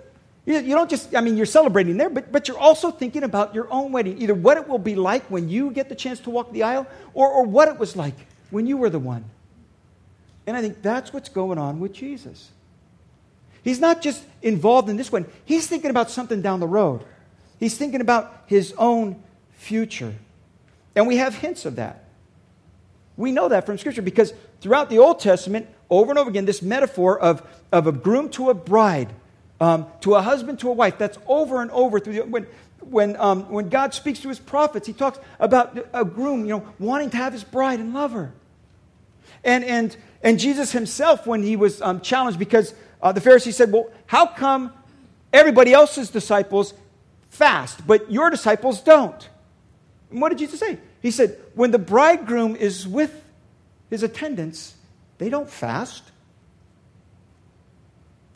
You, 0.47 0.75
don't 0.75 0.91
just, 0.91 1.15
I 1.15 1.21
mean, 1.21 1.37
you're 1.37 1.47
celebrating 1.47 1.97
there, 1.97 2.11
but, 2.11 2.33
but 2.33 2.49
you're 2.49 2.59
also 2.59 2.91
thinking 2.91 3.23
about 3.23 3.55
your 3.55 3.71
own 3.73 3.93
wedding, 3.93 4.21
either 4.21 4.35
what 4.35 4.57
it 4.57 4.67
will 4.67 4.79
be 4.79 4.95
like 4.95 5.25
when 5.31 5.49
you 5.49 5.71
get 5.71 5.89
the 5.89 5.95
chance 5.95 6.19
to 6.21 6.31
walk 6.31 6.53
the 6.53 6.63
aisle 6.63 6.87
or, 7.15 7.29
or 7.29 7.45
what 7.45 7.69
it 7.69 7.79
was 7.79 7.95
like 7.95 8.15
when 8.51 8.67
you 8.67 8.77
were 8.77 8.91
the 8.91 8.99
one. 8.99 9.25
And 10.47 10.57
I 10.57 10.63
think 10.63 10.83
that's 10.83 11.13
what's 11.13 11.29
going 11.29 11.59
on 11.59 11.79
with 11.79 11.93
Jesus. 11.93 12.51
He's 13.63 13.79
not 13.79 14.01
just 14.01 14.25
involved 14.43 14.89
in 14.89 14.97
this 14.97 15.13
one, 15.13 15.27
he's 15.45 15.67
thinking 15.67 15.91
about 15.91 16.11
something 16.11 16.41
down 16.43 16.61
the 16.61 16.67
road. 16.67 17.05
He's 17.59 17.77
thinking 17.77 18.01
about 18.01 18.45
his 18.47 18.73
own 18.79 19.23
future. 19.53 20.15
And 20.97 21.07
we 21.07 21.19
have 21.19 21.35
hints 21.35 21.67
of 21.67 21.77
that. 21.77 22.05
We 23.21 23.33
know 23.33 23.51
that 23.51 23.67
from 23.67 23.77
Scripture 23.77 24.01
because 24.01 24.33
throughout 24.63 24.89
the 24.89 24.99
Old 24.99 25.21
Testament, 25.21 25.69
over 25.91 26.11
and 26.11 26.19
over 26.19 26.31
again, 26.31 26.47
this 26.47 26.63
metaphor 26.63 27.21
of, 27.21 27.47
of 27.71 27.87
a 27.87 27.93
groom 27.93 28.31
to 28.31 28.49
a 28.49 28.55
bride, 28.55 29.11
um, 29.61 29.87
to 30.01 30.15
a 30.15 30.23
husband 30.23 30.59
to 30.61 30.71
a 30.71 30.73
wife, 30.73 30.97
that's 30.97 31.19
over 31.27 31.61
and 31.61 31.71
over 31.73 32.01
through 32.01 32.15
the, 32.15 32.21
when, 32.23 32.47
when, 32.81 33.17
um, 33.17 33.51
when 33.51 33.69
God 33.69 33.93
speaks 33.93 34.21
to 34.21 34.29
his 34.29 34.39
prophets, 34.39 34.87
he 34.87 34.95
talks 34.95 35.19
about 35.39 35.79
a 35.93 36.03
groom, 36.03 36.47
you 36.47 36.53
know, 36.53 36.67
wanting 36.79 37.11
to 37.11 37.19
have 37.19 37.35
his 37.35 37.45
bride 37.45 37.79
and 37.79 37.93
love 37.93 38.13
her. 38.13 38.33
And, 39.45 39.65
and, 39.65 39.95
and 40.23 40.39
Jesus 40.39 40.73
himself, 40.73 41.27
when 41.27 41.43
he 41.43 41.57
was 41.57 41.83
um, 41.83 42.01
challenged, 42.01 42.39
because 42.39 42.73
uh, 43.03 43.13
the 43.13 43.21
Pharisees 43.21 43.55
said, 43.55 43.71
Well, 43.71 43.91
how 44.07 44.27
come 44.27 44.73
everybody 45.31 45.75
else's 45.75 46.09
disciples 46.09 46.73
fast, 47.29 47.87
but 47.87 48.11
your 48.11 48.31
disciples 48.31 48.81
don't? 48.81 49.29
And 50.11 50.23
what 50.23 50.31
did 50.31 50.39
Jesus 50.39 50.59
say? 50.59 50.79
He 51.01 51.11
said, 51.11 51.39
when 51.55 51.71
the 51.71 51.79
bridegroom 51.79 52.57
is 52.57 52.87
with 52.87 53.25
his 53.89 54.03
attendants, 54.03 54.75
they 55.19 55.29
don't 55.29 55.49
fast. 55.49 56.03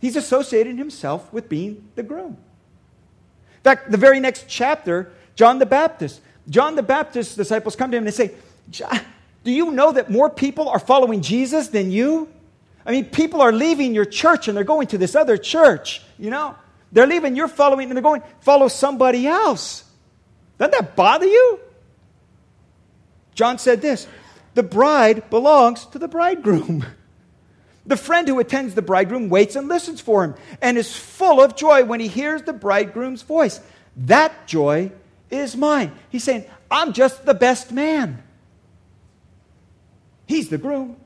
He's 0.00 0.16
associating 0.16 0.76
himself 0.76 1.32
with 1.32 1.48
being 1.48 1.88
the 1.94 2.02
groom. 2.02 2.36
In 3.56 3.62
fact, 3.62 3.90
the 3.90 3.96
very 3.96 4.20
next 4.20 4.46
chapter, 4.48 5.12
John 5.34 5.58
the 5.58 5.66
Baptist. 5.66 6.20
John 6.48 6.74
the 6.74 6.82
Baptist's 6.82 7.34
disciples 7.34 7.76
come 7.76 7.90
to 7.90 7.96
him 7.96 8.06
and 8.06 8.12
they 8.12 8.16
say, 8.16 8.34
Do 8.70 9.50
you 9.50 9.70
know 9.70 9.92
that 9.92 10.10
more 10.10 10.28
people 10.28 10.68
are 10.68 10.78
following 10.78 11.22
Jesus 11.22 11.68
than 11.68 11.90
you? 11.90 12.28
I 12.84 12.92
mean, 12.92 13.06
people 13.06 13.40
are 13.40 13.52
leaving 13.52 13.94
your 13.94 14.04
church 14.04 14.48
and 14.48 14.56
they're 14.56 14.64
going 14.64 14.88
to 14.88 14.98
this 14.98 15.14
other 15.14 15.38
church, 15.38 16.02
you 16.18 16.28
know? 16.30 16.54
They're 16.92 17.06
leaving, 17.06 17.34
you're 17.34 17.48
following, 17.48 17.88
and 17.88 17.96
they're 17.96 18.02
going, 18.02 18.22
follow 18.40 18.68
somebody 18.68 19.26
else. 19.26 19.84
Doesn't 20.58 20.70
that 20.72 20.94
bother 20.94 21.26
you? 21.26 21.60
John 23.34 23.58
said 23.58 23.82
this 23.82 24.06
The 24.54 24.62
bride 24.62 25.28
belongs 25.30 25.86
to 25.86 25.98
the 25.98 26.08
bridegroom. 26.08 26.86
The 27.86 27.96
friend 27.98 28.26
who 28.26 28.38
attends 28.38 28.74
the 28.74 28.80
bridegroom 28.80 29.28
waits 29.28 29.56
and 29.56 29.68
listens 29.68 30.00
for 30.00 30.24
him 30.24 30.34
and 30.62 30.78
is 30.78 30.96
full 30.96 31.38
of 31.42 31.54
joy 31.54 31.84
when 31.84 32.00
he 32.00 32.08
hears 32.08 32.40
the 32.40 32.54
bridegroom's 32.54 33.20
voice. 33.20 33.60
That 33.94 34.46
joy 34.46 34.90
is 35.30 35.54
mine. 35.54 35.92
He's 36.08 36.24
saying, 36.24 36.46
I'm 36.70 36.94
just 36.94 37.26
the 37.26 37.34
best 37.34 37.72
man. 37.72 38.22
He's 40.26 40.48
the 40.48 40.56
groom. 40.56 40.96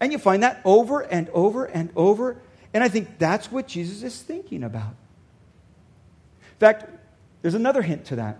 And 0.00 0.10
you 0.10 0.18
find 0.18 0.42
that 0.42 0.60
over 0.64 1.00
and 1.00 1.28
over 1.28 1.64
and 1.64 1.90
over. 1.94 2.36
And 2.74 2.82
I 2.82 2.88
think 2.88 3.18
that's 3.18 3.52
what 3.52 3.68
Jesus 3.68 4.02
is 4.02 4.20
thinking 4.20 4.64
about. 4.64 4.94
In 6.40 6.58
fact, 6.58 6.86
there's 7.42 7.54
another 7.54 7.82
hint 7.82 8.06
to 8.06 8.16
that. 8.16 8.38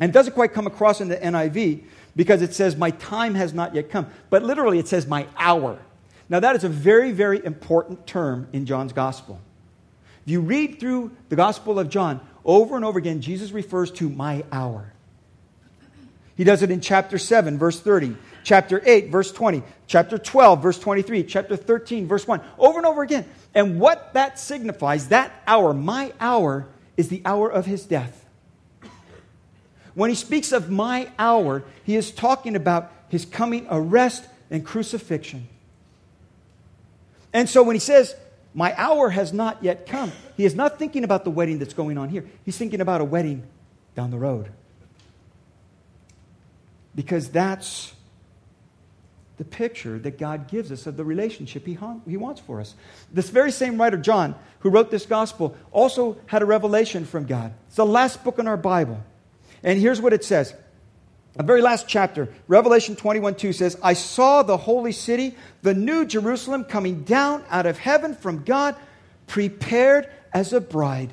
And 0.00 0.10
it 0.10 0.12
doesn't 0.12 0.34
quite 0.34 0.52
come 0.52 0.66
across 0.66 1.00
in 1.00 1.08
the 1.08 1.16
NIV 1.16 1.82
because 2.14 2.42
it 2.42 2.54
says, 2.54 2.76
My 2.76 2.90
time 2.92 3.34
has 3.34 3.52
not 3.52 3.74
yet 3.74 3.90
come. 3.90 4.06
But 4.30 4.42
literally, 4.42 4.78
it 4.78 4.88
says, 4.88 5.06
My 5.06 5.26
hour. 5.36 5.78
Now, 6.28 6.40
that 6.40 6.56
is 6.56 6.64
a 6.64 6.68
very, 6.68 7.12
very 7.12 7.44
important 7.44 8.06
term 8.06 8.48
in 8.52 8.66
John's 8.66 8.92
gospel. 8.92 9.40
If 10.26 10.32
you 10.32 10.40
read 10.40 10.78
through 10.78 11.12
the 11.30 11.36
gospel 11.36 11.78
of 11.78 11.88
John, 11.88 12.20
over 12.44 12.76
and 12.76 12.84
over 12.84 12.98
again, 12.98 13.20
Jesus 13.20 13.50
refers 13.50 13.90
to 13.92 14.08
my 14.08 14.44
hour. 14.52 14.92
He 16.36 16.44
does 16.44 16.62
it 16.62 16.70
in 16.70 16.80
chapter 16.80 17.18
7, 17.18 17.58
verse 17.58 17.80
30. 17.80 18.16
chapter 18.44 18.80
8, 18.84 19.10
verse 19.10 19.30
20, 19.32 19.62
chapter 19.86 20.16
12, 20.16 20.62
verse 20.62 20.78
23, 20.78 21.24
chapter 21.24 21.56
13, 21.56 22.06
verse 22.06 22.26
1, 22.26 22.40
over 22.58 22.78
and 22.78 22.86
over 22.86 23.02
again. 23.02 23.26
And 23.54 23.78
what 23.78 24.14
that 24.14 24.38
signifies, 24.38 25.08
that 25.08 25.32
hour, 25.46 25.74
my 25.74 26.12
hour, 26.20 26.66
is 26.96 27.08
the 27.08 27.20
hour 27.24 27.50
of 27.50 27.66
his 27.66 27.84
death. 27.84 28.24
When 29.98 30.10
he 30.10 30.14
speaks 30.14 30.52
of 30.52 30.70
my 30.70 31.10
hour, 31.18 31.64
he 31.82 31.96
is 31.96 32.12
talking 32.12 32.54
about 32.54 32.92
his 33.08 33.24
coming 33.24 33.66
arrest 33.68 34.24
and 34.48 34.64
crucifixion. 34.64 35.48
And 37.32 37.48
so 37.48 37.64
when 37.64 37.74
he 37.74 37.80
says, 37.80 38.14
My 38.54 38.72
hour 38.76 39.10
has 39.10 39.32
not 39.32 39.60
yet 39.60 39.88
come, 39.88 40.12
he 40.36 40.44
is 40.44 40.54
not 40.54 40.78
thinking 40.78 41.02
about 41.02 41.24
the 41.24 41.32
wedding 41.32 41.58
that's 41.58 41.74
going 41.74 41.98
on 41.98 42.10
here. 42.10 42.24
He's 42.44 42.56
thinking 42.56 42.80
about 42.80 43.00
a 43.00 43.04
wedding 43.04 43.42
down 43.96 44.12
the 44.12 44.18
road. 44.18 44.52
Because 46.94 47.28
that's 47.30 47.92
the 49.36 49.44
picture 49.44 49.98
that 49.98 50.16
God 50.16 50.46
gives 50.46 50.70
us 50.70 50.86
of 50.86 50.96
the 50.96 51.04
relationship 51.04 51.66
he, 51.66 51.76
he 52.06 52.16
wants 52.16 52.40
for 52.40 52.60
us. 52.60 52.76
This 53.12 53.30
very 53.30 53.50
same 53.50 53.80
writer, 53.80 53.96
John, 53.96 54.36
who 54.60 54.70
wrote 54.70 54.92
this 54.92 55.06
gospel, 55.06 55.56
also 55.72 56.18
had 56.26 56.42
a 56.42 56.46
revelation 56.46 57.04
from 57.04 57.26
God. 57.26 57.52
It's 57.66 57.74
the 57.74 57.84
last 57.84 58.22
book 58.22 58.38
in 58.38 58.46
our 58.46 58.56
Bible. 58.56 59.02
And 59.62 59.78
here's 59.78 60.00
what 60.00 60.12
it 60.12 60.24
says. 60.24 60.54
The 61.34 61.42
very 61.44 61.62
last 61.62 61.86
chapter, 61.86 62.28
Revelation 62.48 62.96
21 62.96 63.36
2 63.36 63.52
says, 63.52 63.78
I 63.82 63.92
saw 63.92 64.42
the 64.42 64.56
holy 64.56 64.92
city, 64.92 65.36
the 65.62 65.74
new 65.74 66.04
Jerusalem, 66.04 66.64
coming 66.64 67.04
down 67.04 67.44
out 67.48 67.66
of 67.66 67.78
heaven 67.78 68.14
from 68.14 68.44
God, 68.44 68.74
prepared 69.26 70.08
as 70.32 70.52
a 70.52 70.60
bride, 70.60 71.12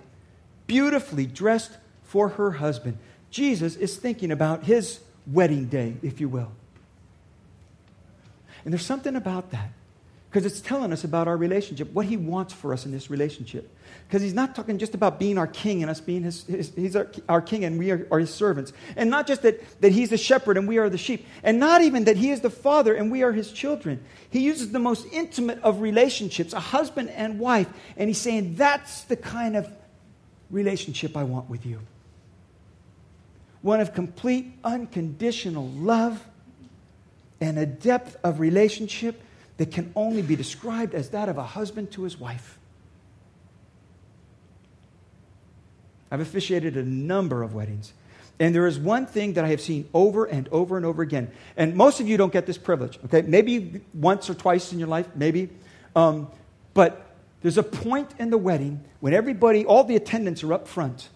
beautifully 0.65 1.25
dressed 1.27 1.71
for 2.03 2.29
her 2.29 2.51
husband. 2.51 2.97
Jesus 3.29 3.75
is 3.75 3.97
thinking 3.97 4.31
about 4.31 4.63
his 4.63 4.99
wedding 5.27 5.65
day, 5.65 5.95
if 6.01 6.19
you 6.19 6.29
will. 6.29 6.51
And 8.63 8.73
there's 8.73 8.86
something 8.86 9.15
about 9.15 9.51
that 9.51 9.69
because 10.36 10.45
it's 10.45 10.60
telling 10.60 10.91
us 10.91 11.06
about 11.06 11.30
our 11.30 11.38
relationship, 11.38 11.89
what 11.93 12.08
he 12.08 12.17
wants 12.17 12.52
for 12.52 12.74
us 12.74 12.86
in 12.86 12.91
this 12.91 13.10
relationship. 13.10 13.74
Because 14.06 14.21
he's 14.21 14.34
not 14.34 14.54
talking 14.54 14.78
just 14.78 14.93
about 14.93 15.17
being 15.17 15.38
our 15.38 15.48
king 15.48 15.82
and 15.82 15.89
us 15.89 16.02
being 16.02 16.24
his, 16.24 16.43
his 16.43 16.74
he's 16.76 16.93
our, 16.93 17.10
our, 17.30 17.41
king 17.41 17.63
and 17.63 17.80
we 17.80 17.89
are, 17.89 18.06
are, 18.12 18.19
his 18.19 18.34
servants. 18.34 18.74
And 18.98 19.10
not 19.10 19.28
just 19.28 19.43
that, 19.43 19.80
that 19.80 19.93
he's 19.93 20.10
the 20.10 20.17
shepherd 20.17 20.58
and 20.58 20.67
we 20.67 20.78
are 20.78 20.89
the 20.89 20.98
sheep. 20.98 21.26
And 21.41 21.58
not 21.58 21.84
even 21.84 22.04
that 22.04 22.17
he 22.17 22.32
is 22.32 22.41
the 22.41 22.50
father 22.50 22.93
and 22.93 23.13
we 23.13 23.24
are 23.24 23.32
his 23.32 23.50
children. 23.50 24.04
He 24.30 24.41
uses 24.41 24.74
the 24.74 24.80
most 24.80 25.08
intimate 25.13 25.63
of 25.63 25.80
relationships, 25.80 26.52
a 26.52 26.60
husband 26.60 27.12
and 27.12 27.39
wife. 27.39 27.69
And 27.95 28.10
he's 28.10 28.19
saying, 28.19 28.56
that's 28.56 29.04
the 29.04 29.15
kind 29.15 29.56
of 29.56 29.71
relationship 30.50 31.15
I 31.15 31.24
want 31.24 31.50
with 31.50 31.65
you. 31.65 31.80
One 33.62 33.80
of 33.80 33.93
complete, 33.93 34.52
unconditional 34.65 35.69
love 35.69 36.21
and 37.39 37.58
a 37.58 37.65
depth 37.65 38.17
of 38.21 38.41
relationship 38.41 39.21
that 39.57 39.71
can 39.71 39.91
only 39.95 40.21
be 40.21 40.35
described 40.35 40.93
as 40.93 41.09
that 41.09 41.29
of 41.29 41.37
a 41.37 41.43
husband 41.43 41.91
to 41.91 42.03
his 42.03 42.19
wife. 42.19 42.57
I've 46.11 46.19
officiated 46.19 46.77
a 46.77 46.83
number 46.83 47.43
of 47.43 47.53
weddings. 47.53 47.93
And 48.39 48.53
there 48.53 48.67
is 48.67 48.77
one 48.77 49.05
thing 49.05 49.33
that 49.33 49.45
I 49.45 49.49
have 49.49 49.61
seen 49.61 49.87
over 49.93 50.25
and 50.25 50.49
over 50.49 50.75
and 50.75 50.85
over 50.85 51.01
again. 51.01 51.31
And 51.55 51.75
most 51.75 52.01
of 52.01 52.07
you 52.07 52.17
don't 52.17 52.33
get 52.33 52.45
this 52.45 52.57
privilege, 52.57 52.99
okay? 53.05 53.21
Maybe 53.21 53.81
once 53.93 54.29
or 54.29 54.33
twice 54.33 54.73
in 54.73 54.79
your 54.79 54.89
life, 54.89 55.07
maybe. 55.15 55.49
Um, 55.95 56.27
but 56.73 57.05
there's 57.41 57.57
a 57.57 57.63
point 57.63 58.09
in 58.19 58.29
the 58.29 58.37
wedding 58.37 58.83
when 58.99 59.13
everybody, 59.13 59.65
all 59.65 59.85
the 59.85 59.95
attendants 59.95 60.43
are 60.43 60.51
up 60.51 60.67
front. 60.67 61.09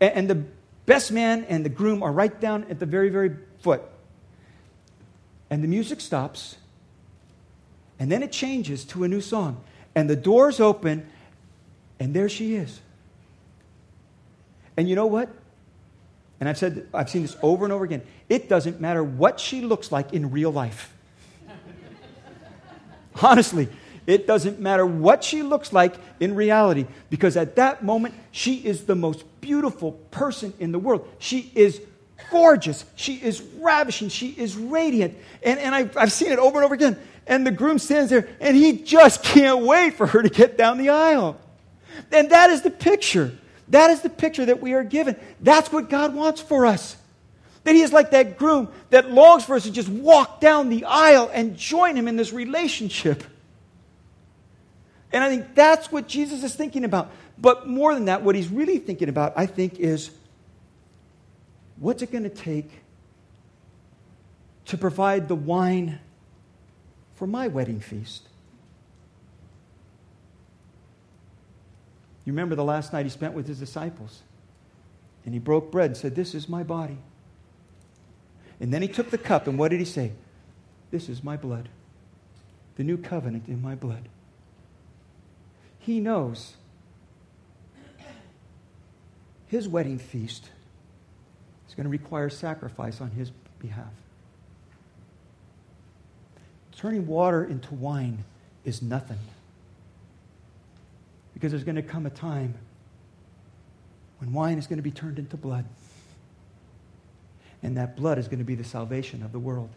And, 0.00 0.12
and 0.12 0.30
the 0.30 0.44
best 0.84 1.10
man 1.10 1.44
and 1.48 1.64
the 1.64 1.70
groom 1.70 2.02
are 2.02 2.12
right 2.12 2.38
down 2.38 2.66
at 2.68 2.78
the 2.78 2.86
very, 2.86 3.08
very 3.08 3.34
foot. 3.60 3.82
And 5.48 5.64
the 5.64 5.68
music 5.68 6.00
stops. 6.00 6.56
And 7.98 8.10
then 8.10 8.22
it 8.22 8.32
changes 8.32 8.84
to 8.86 9.04
a 9.04 9.08
new 9.08 9.20
song. 9.20 9.62
And 9.94 10.08
the 10.08 10.16
doors 10.16 10.60
open, 10.60 11.08
and 11.98 12.14
there 12.14 12.28
she 12.28 12.54
is. 12.54 12.80
And 14.76 14.88
you 14.88 14.94
know 14.94 15.06
what? 15.06 15.28
And 16.40 16.48
I've 16.48 16.58
said, 16.58 16.86
I've 16.94 17.10
seen 17.10 17.22
this 17.22 17.36
over 17.42 17.64
and 17.64 17.72
over 17.72 17.84
again. 17.84 18.02
It 18.28 18.48
doesn't 18.48 18.80
matter 18.80 19.02
what 19.02 19.40
she 19.40 19.60
looks 19.60 19.90
like 19.90 20.12
in 20.12 20.30
real 20.30 20.52
life. 20.52 20.94
Honestly, 23.22 23.68
it 24.06 24.26
doesn't 24.26 24.60
matter 24.60 24.86
what 24.86 25.24
she 25.24 25.42
looks 25.42 25.72
like 25.72 25.96
in 26.20 26.34
reality, 26.34 26.86
because 27.10 27.36
at 27.36 27.56
that 27.56 27.82
moment, 27.82 28.14
she 28.30 28.54
is 28.54 28.84
the 28.84 28.94
most 28.94 29.24
beautiful 29.40 29.92
person 30.10 30.54
in 30.60 30.70
the 30.70 30.78
world. 30.78 31.08
She 31.18 31.50
is 31.54 31.80
gorgeous. 32.30 32.84
She 32.94 33.14
is 33.14 33.40
ravishing. 33.58 34.08
She 34.08 34.28
is 34.28 34.56
radiant. 34.56 35.16
And, 35.42 35.58
and 35.58 35.74
I've, 35.74 35.96
I've 35.96 36.12
seen 36.12 36.30
it 36.30 36.38
over 36.38 36.58
and 36.58 36.64
over 36.64 36.74
again. 36.74 36.96
And 37.28 37.46
the 37.46 37.50
groom 37.50 37.78
stands 37.78 38.10
there, 38.10 38.26
and 38.40 38.56
he 38.56 38.78
just 38.78 39.22
can't 39.22 39.60
wait 39.60 39.94
for 39.94 40.06
her 40.06 40.22
to 40.22 40.30
get 40.30 40.56
down 40.56 40.78
the 40.78 40.88
aisle. 40.88 41.38
And 42.10 42.30
that 42.30 42.50
is 42.50 42.62
the 42.62 42.70
picture. 42.70 43.36
That 43.68 43.90
is 43.90 44.00
the 44.00 44.08
picture 44.08 44.46
that 44.46 44.62
we 44.62 44.72
are 44.72 44.82
given. 44.82 45.14
That's 45.40 45.70
what 45.70 45.90
God 45.90 46.14
wants 46.14 46.40
for 46.40 46.64
us. 46.64 46.96
That 47.64 47.74
He 47.74 47.82
is 47.82 47.92
like 47.92 48.12
that 48.12 48.38
groom 48.38 48.68
that 48.88 49.10
longs 49.10 49.44
for 49.44 49.54
us 49.56 49.64
to 49.64 49.70
just 49.70 49.90
walk 49.90 50.40
down 50.40 50.70
the 50.70 50.84
aisle 50.84 51.30
and 51.32 51.56
join 51.56 51.96
Him 51.96 52.08
in 52.08 52.16
this 52.16 52.32
relationship. 52.32 53.22
And 55.12 55.22
I 55.22 55.28
think 55.28 55.54
that's 55.54 55.92
what 55.92 56.08
Jesus 56.08 56.42
is 56.42 56.54
thinking 56.54 56.84
about. 56.84 57.10
But 57.36 57.68
more 57.68 57.94
than 57.94 58.06
that, 58.06 58.22
what 58.22 58.36
He's 58.36 58.48
really 58.48 58.78
thinking 58.78 59.10
about, 59.10 59.34
I 59.36 59.44
think, 59.44 59.78
is 59.78 60.10
what's 61.76 62.02
it 62.02 62.10
going 62.10 62.24
to 62.24 62.30
take 62.30 62.70
to 64.66 64.78
provide 64.78 65.28
the 65.28 65.34
wine 65.34 65.98
for 67.18 67.26
my 67.26 67.48
wedding 67.48 67.80
feast? 67.80 68.28
You 72.24 72.32
remember 72.32 72.54
the 72.54 72.64
last 72.64 72.92
night 72.92 73.06
he 73.06 73.10
spent 73.10 73.34
with 73.34 73.48
his 73.48 73.58
disciples. 73.58 74.22
And 75.24 75.34
he 75.34 75.40
broke 75.40 75.72
bread 75.72 75.86
and 75.86 75.96
said, 75.96 76.14
This 76.14 76.34
is 76.34 76.48
my 76.48 76.62
body. 76.62 76.98
And 78.60 78.72
then 78.72 78.82
he 78.82 78.88
took 78.88 79.10
the 79.10 79.18
cup, 79.18 79.48
and 79.48 79.58
what 79.58 79.70
did 79.70 79.80
he 79.80 79.84
say? 79.84 80.12
This 80.90 81.08
is 81.08 81.24
my 81.24 81.36
blood, 81.36 81.68
the 82.76 82.84
new 82.84 82.96
covenant 82.96 83.48
in 83.48 83.60
my 83.60 83.74
blood. 83.74 84.08
He 85.78 86.00
knows 86.00 86.54
his 89.48 89.68
wedding 89.68 89.98
feast 89.98 90.50
is 91.68 91.74
going 91.74 91.84
to 91.84 91.90
require 91.90 92.30
sacrifice 92.30 93.00
on 93.00 93.10
his 93.10 93.30
behalf. 93.58 93.92
Turning 96.78 97.08
water 97.08 97.44
into 97.44 97.74
wine 97.74 98.24
is 98.64 98.82
nothing. 98.82 99.18
Because 101.34 101.50
there's 101.50 101.64
going 101.64 101.76
to 101.76 101.82
come 101.82 102.06
a 102.06 102.10
time 102.10 102.54
when 104.20 104.32
wine 104.32 104.58
is 104.58 104.68
going 104.68 104.76
to 104.76 104.82
be 104.82 104.92
turned 104.92 105.18
into 105.18 105.36
blood. 105.36 105.64
And 107.64 107.76
that 107.76 107.96
blood 107.96 108.18
is 108.18 108.28
going 108.28 108.38
to 108.38 108.44
be 108.44 108.54
the 108.54 108.62
salvation 108.62 109.24
of 109.24 109.32
the 109.32 109.40
world. 109.40 109.70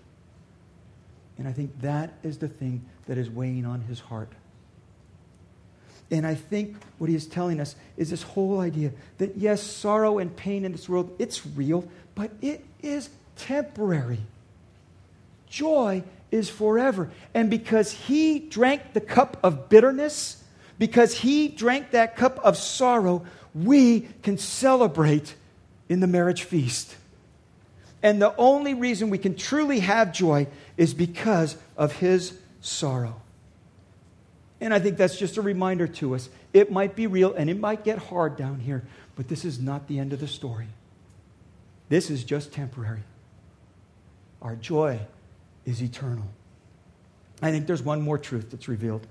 And 1.40 1.48
I 1.48 1.54
think 1.54 1.82
that 1.82 2.14
is 2.22 2.38
the 2.38 2.48
thing 2.48 2.86
that 3.08 3.18
is 3.18 3.32
weighing 3.32 3.66
on 3.66 3.82
his 3.82 4.00
heart. 4.00 4.32
And 6.12 6.28
I 6.28 6.36
think 6.36 6.76
what 7.00 7.10
he 7.10 7.16
is 7.16 7.26
telling 7.26 7.60
us 7.60 7.76
is 7.98 8.12
this 8.12 8.22
whole 8.22 8.60
idea 8.60 8.92
that 9.18 9.38
yes, 9.38 9.64
sorrow 9.64 10.20
and 10.20 10.36
pain 10.36 10.66
in 10.66 10.72
this 10.72 10.88
world, 10.88 11.16
it's 11.18 11.48
real, 11.48 11.88
but 12.14 12.30
it 12.42 12.64
is 12.84 13.10
temporary. 13.36 14.20
Joy 15.48 16.04
is 16.32 16.50
forever. 16.50 17.12
And 17.34 17.50
because 17.50 17.92
he 17.92 18.40
drank 18.40 18.94
the 18.94 19.02
cup 19.02 19.38
of 19.44 19.70
bitterness, 19.70 20.42
because 20.80 21.18
he 21.18 21.50
drank 21.50 21.92
that 21.92 22.16
cup 22.16 22.40
of 22.40 22.58
sorrow, 22.58 23.26
we 23.54 24.08
can 24.24 24.38
celebrate 24.38 25.36
in 25.90 26.00
the 26.00 26.08
marriage 26.08 26.44
feast. 26.44 26.96
And 28.02 28.22
the 28.22 28.36
only 28.38 28.74
reason 28.74 29.10
we 29.10 29.18
can 29.18 29.36
truly 29.36 29.80
have 29.82 30.12
joy 30.12 30.48
is 30.78 30.94
because 30.94 31.56
of 31.78 31.92
his 31.94 32.38
sorrow. 32.62 33.22
And 34.60 34.74
I 34.74 34.80
think 34.80 34.98
that's 34.98 35.18
just 35.18 35.38
a 35.38 35.42
reminder 35.42 35.88
to 35.88 36.16
us. 36.16 36.30
It 36.54 36.72
might 36.72 36.96
be 36.96 37.08
real 37.08 37.34
and 37.34 37.50
it 37.50 37.60
might 37.60 37.84
get 37.84 37.98
hard 37.98 38.38
down 38.38 38.60
here, 38.60 38.84
but 39.16 39.28
this 39.28 39.44
is 39.44 39.60
not 39.60 39.88
the 39.88 40.00
end 40.00 40.14
of 40.14 40.20
the 40.20 40.28
story. 40.28 40.68
This 41.90 42.10
is 42.10 42.24
just 42.24 42.54
temporary. 42.54 43.04
Our 44.42 44.56
joy 44.56 45.02
is 45.66 45.82
eternal. 45.82 46.26
I 47.42 47.52
think 47.52 47.68
there's 47.68 47.84
one 47.84 48.02
more 48.02 48.18
truth 48.18 48.52
that's 48.52 48.68
revealed. 48.68 49.06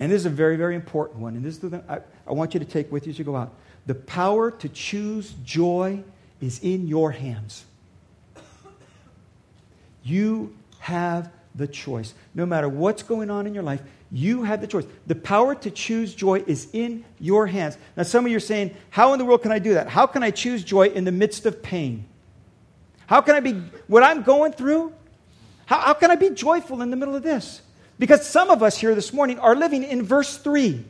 And 0.00 0.10
this 0.10 0.20
is 0.20 0.26
a 0.26 0.30
very, 0.30 0.56
very 0.56 0.74
important 0.74 1.20
one. 1.20 1.36
And 1.36 1.44
this 1.44 1.54
is 1.54 1.60
the 1.60 1.70
thing 1.70 1.84
I, 1.88 2.00
I 2.26 2.32
want 2.32 2.54
you 2.54 2.60
to 2.60 2.66
take 2.66 2.90
with 2.90 3.06
you 3.06 3.10
as 3.10 3.18
you 3.18 3.24
go 3.24 3.36
out. 3.36 3.54
The 3.86 3.94
power 3.94 4.50
to 4.50 4.68
choose 4.68 5.34
joy 5.44 6.02
is 6.40 6.60
in 6.62 6.88
your 6.88 7.10
hands. 7.10 7.64
You 10.02 10.56
have 10.80 11.30
the 11.54 11.68
choice. 11.68 12.14
No 12.34 12.46
matter 12.46 12.68
what's 12.68 13.02
going 13.02 13.30
on 13.30 13.46
in 13.46 13.54
your 13.54 13.62
life, 13.62 13.82
you 14.10 14.42
have 14.42 14.60
the 14.60 14.66
choice. 14.66 14.86
The 15.06 15.14
power 15.14 15.54
to 15.54 15.70
choose 15.70 16.14
joy 16.14 16.42
is 16.46 16.68
in 16.72 17.04
your 17.20 17.46
hands. 17.46 17.78
Now, 17.96 18.02
some 18.02 18.24
of 18.24 18.30
you 18.30 18.36
are 18.36 18.40
saying, 18.40 18.74
How 18.90 19.12
in 19.12 19.18
the 19.18 19.24
world 19.24 19.42
can 19.42 19.52
I 19.52 19.58
do 19.58 19.74
that? 19.74 19.88
How 19.88 20.06
can 20.06 20.22
I 20.22 20.30
choose 20.30 20.64
joy 20.64 20.88
in 20.88 21.04
the 21.04 21.12
midst 21.12 21.46
of 21.46 21.62
pain? 21.62 22.04
How 23.12 23.20
can 23.20 23.34
I 23.34 23.40
be, 23.40 23.52
what 23.88 24.02
I'm 24.02 24.22
going 24.22 24.54
through, 24.54 24.90
how, 25.66 25.80
how 25.80 25.92
can 25.92 26.10
I 26.10 26.14
be 26.14 26.30
joyful 26.30 26.80
in 26.80 26.88
the 26.88 26.96
middle 26.96 27.14
of 27.14 27.22
this? 27.22 27.60
Because 27.98 28.26
some 28.26 28.48
of 28.48 28.62
us 28.62 28.78
here 28.78 28.94
this 28.94 29.12
morning 29.12 29.38
are 29.38 29.54
living 29.54 29.82
in 29.82 30.02
verse 30.02 30.38
3. 30.38 30.82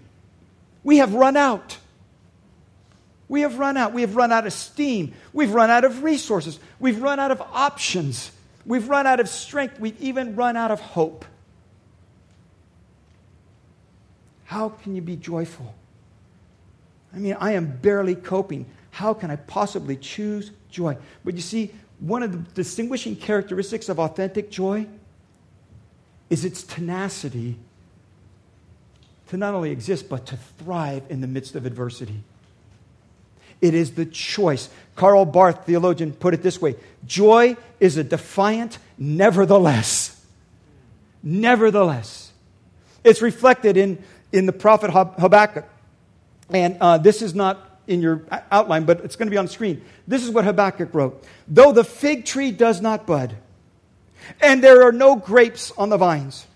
We 0.84 0.98
have 0.98 1.14
run 1.14 1.36
out. 1.36 1.78
We 3.28 3.40
have 3.40 3.58
run 3.58 3.76
out. 3.76 3.92
We 3.92 4.02
have 4.02 4.14
run 4.14 4.30
out 4.30 4.46
of 4.46 4.52
steam. 4.52 5.14
We've 5.32 5.52
run 5.52 5.68
out 5.68 5.82
of 5.82 6.04
resources. 6.04 6.60
We've 6.78 7.02
run 7.02 7.18
out 7.18 7.32
of 7.32 7.40
options. 7.40 8.30
We've 8.64 8.88
run 8.88 9.04
out 9.04 9.18
of 9.18 9.28
strength. 9.28 9.80
We've 9.80 10.00
even 10.00 10.36
run 10.36 10.56
out 10.56 10.70
of 10.70 10.78
hope. 10.78 11.24
How 14.44 14.68
can 14.68 14.94
you 14.94 15.02
be 15.02 15.16
joyful? 15.16 15.74
I 17.12 17.18
mean, 17.18 17.36
I 17.40 17.54
am 17.54 17.78
barely 17.78 18.14
coping. 18.14 18.66
How 18.92 19.12
can 19.12 19.32
I 19.32 19.36
possibly 19.36 19.96
choose 19.96 20.52
joy? 20.70 20.96
But 21.24 21.34
you 21.34 21.40
see, 21.40 21.72
one 22.02 22.24
of 22.24 22.32
the 22.32 22.38
distinguishing 22.54 23.14
characteristics 23.14 23.88
of 23.88 24.00
authentic 24.00 24.50
joy 24.50 24.86
is 26.28 26.44
its 26.44 26.64
tenacity 26.64 27.56
to 29.28 29.36
not 29.36 29.54
only 29.54 29.70
exist, 29.70 30.08
but 30.08 30.26
to 30.26 30.36
thrive 30.36 31.04
in 31.08 31.20
the 31.20 31.28
midst 31.28 31.54
of 31.54 31.64
adversity. 31.64 32.24
It 33.60 33.74
is 33.74 33.92
the 33.92 34.04
choice. 34.04 34.68
Karl 34.96 35.24
Barth, 35.24 35.64
theologian, 35.64 36.12
put 36.12 36.34
it 36.34 36.42
this 36.42 36.60
way 36.60 36.74
Joy 37.06 37.56
is 37.78 37.96
a 37.96 38.02
defiant 38.02 38.78
nevertheless. 38.98 40.20
Nevertheless. 41.22 42.32
It's 43.04 43.22
reflected 43.22 43.76
in, 43.76 44.02
in 44.32 44.46
the 44.46 44.52
prophet 44.52 44.90
Habakkuk. 44.90 45.68
And 46.50 46.76
uh, 46.80 46.98
this 46.98 47.22
is 47.22 47.32
not 47.32 47.71
in 47.86 48.00
your 48.00 48.22
outline, 48.50 48.84
but 48.84 49.00
it's 49.00 49.16
going 49.16 49.26
to 49.26 49.30
be 49.30 49.36
on 49.36 49.48
screen. 49.48 49.82
This 50.06 50.22
is 50.22 50.30
what 50.30 50.44
Habakkuk 50.44 50.94
wrote 50.94 51.24
Though 51.48 51.72
the 51.72 51.84
fig 51.84 52.24
tree 52.24 52.52
does 52.52 52.80
not 52.80 53.06
bud, 53.06 53.36
and 54.40 54.62
there 54.62 54.82
are 54.84 54.92
no 54.92 55.16
grapes 55.16 55.72
on 55.76 55.88
the 55.88 55.96
vines, 55.96 56.46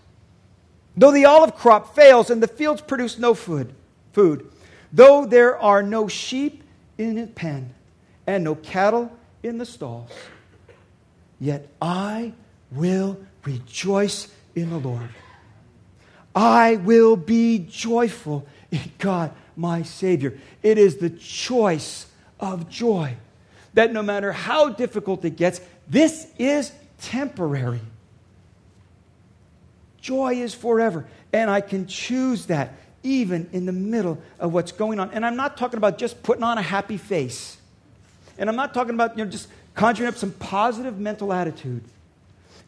though 0.96 1.12
the 1.12 1.24
olive 1.24 1.56
crop 1.56 1.94
fails 1.94 2.30
and 2.30 2.42
the 2.42 2.48
fields 2.48 2.80
produce 2.80 3.18
no 3.18 3.34
food, 3.34 3.74
food, 4.12 4.50
though 4.92 5.26
there 5.26 5.58
are 5.58 5.82
no 5.82 6.08
sheep 6.08 6.62
in 6.98 7.16
the 7.16 7.26
pen 7.26 7.74
and 8.26 8.44
no 8.44 8.54
cattle 8.54 9.12
in 9.42 9.58
the 9.58 9.66
stalls, 9.66 10.10
yet 11.38 11.68
I 11.80 12.32
will 12.70 13.18
rejoice 13.44 14.28
in 14.54 14.70
the 14.70 14.78
Lord. 14.78 15.08
I 16.34 16.76
will 16.76 17.16
be 17.16 17.58
joyful 17.58 18.46
in 18.70 18.80
God 18.98 19.32
my 19.56 19.82
Savior. 19.82 20.38
It 20.62 20.78
is 20.78 20.96
the 20.96 21.10
choice 21.10 22.06
of 22.38 22.68
joy 22.68 23.16
that 23.74 23.92
no 23.92 24.02
matter 24.02 24.32
how 24.32 24.70
difficult 24.70 25.24
it 25.24 25.36
gets, 25.36 25.60
this 25.88 26.26
is 26.38 26.72
temporary. 27.00 27.80
Joy 30.00 30.34
is 30.34 30.54
forever. 30.54 31.06
And 31.32 31.50
I 31.50 31.60
can 31.60 31.86
choose 31.86 32.46
that 32.46 32.72
even 33.02 33.48
in 33.52 33.66
the 33.66 33.72
middle 33.72 34.18
of 34.38 34.52
what's 34.52 34.72
going 34.72 34.98
on. 34.98 35.10
And 35.10 35.24
I'm 35.24 35.36
not 35.36 35.56
talking 35.56 35.76
about 35.76 35.98
just 35.98 36.22
putting 36.22 36.42
on 36.42 36.58
a 36.58 36.62
happy 36.62 36.96
face. 36.96 37.56
And 38.38 38.48
I'm 38.48 38.56
not 38.56 38.74
talking 38.74 38.94
about 38.94 39.16
you 39.16 39.24
know, 39.24 39.30
just 39.30 39.48
conjuring 39.74 40.08
up 40.08 40.16
some 40.16 40.32
positive 40.32 40.98
mental 40.98 41.32
attitude. 41.32 41.84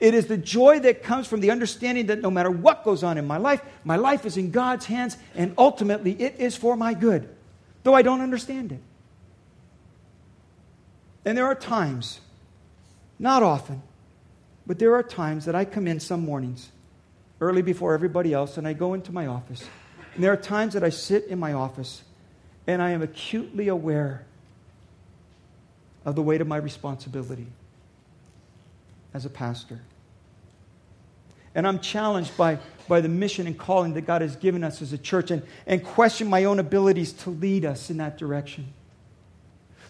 It 0.00 0.14
is 0.14 0.26
the 0.26 0.36
joy 0.36 0.80
that 0.80 1.02
comes 1.02 1.26
from 1.26 1.40
the 1.40 1.50
understanding 1.50 2.06
that 2.06 2.20
no 2.20 2.30
matter 2.30 2.50
what 2.50 2.84
goes 2.84 3.02
on 3.02 3.18
in 3.18 3.26
my 3.26 3.36
life, 3.36 3.60
my 3.84 3.96
life 3.96 4.24
is 4.24 4.36
in 4.36 4.50
God's 4.50 4.86
hands 4.86 5.16
and 5.34 5.54
ultimately 5.58 6.12
it 6.12 6.36
is 6.38 6.56
for 6.56 6.76
my 6.76 6.94
good, 6.94 7.28
though 7.82 7.94
I 7.94 8.02
don't 8.02 8.20
understand 8.20 8.72
it. 8.72 8.80
And 11.24 11.36
there 11.36 11.46
are 11.46 11.54
times, 11.54 12.20
not 13.18 13.42
often, 13.42 13.82
but 14.66 14.78
there 14.78 14.94
are 14.94 15.02
times 15.02 15.46
that 15.46 15.54
I 15.54 15.64
come 15.64 15.88
in 15.88 15.98
some 15.98 16.20
mornings, 16.20 16.70
early 17.40 17.62
before 17.62 17.92
everybody 17.92 18.32
else, 18.32 18.56
and 18.56 18.68
I 18.68 18.74
go 18.74 18.94
into 18.94 19.12
my 19.12 19.26
office. 19.26 19.64
And 20.14 20.22
there 20.22 20.32
are 20.32 20.36
times 20.36 20.74
that 20.74 20.84
I 20.84 20.90
sit 20.90 21.24
in 21.24 21.38
my 21.38 21.52
office 21.52 22.02
and 22.66 22.80
I 22.80 22.90
am 22.90 23.02
acutely 23.02 23.68
aware 23.68 24.26
of 26.04 26.14
the 26.14 26.22
weight 26.22 26.40
of 26.40 26.46
my 26.46 26.56
responsibility 26.56 27.48
as 29.12 29.24
a 29.24 29.30
pastor. 29.30 29.80
And 31.54 31.66
I'm 31.66 31.80
challenged 31.80 32.36
by, 32.36 32.58
by 32.88 33.00
the 33.00 33.08
mission 33.08 33.46
and 33.46 33.58
calling 33.58 33.94
that 33.94 34.02
God 34.02 34.22
has 34.22 34.36
given 34.36 34.62
us 34.62 34.82
as 34.82 34.92
a 34.92 34.98
church 34.98 35.30
and, 35.30 35.42
and 35.66 35.82
question 35.82 36.28
my 36.28 36.44
own 36.44 36.58
abilities 36.58 37.12
to 37.14 37.30
lead 37.30 37.64
us 37.64 37.90
in 37.90 37.96
that 37.98 38.18
direction. 38.18 38.72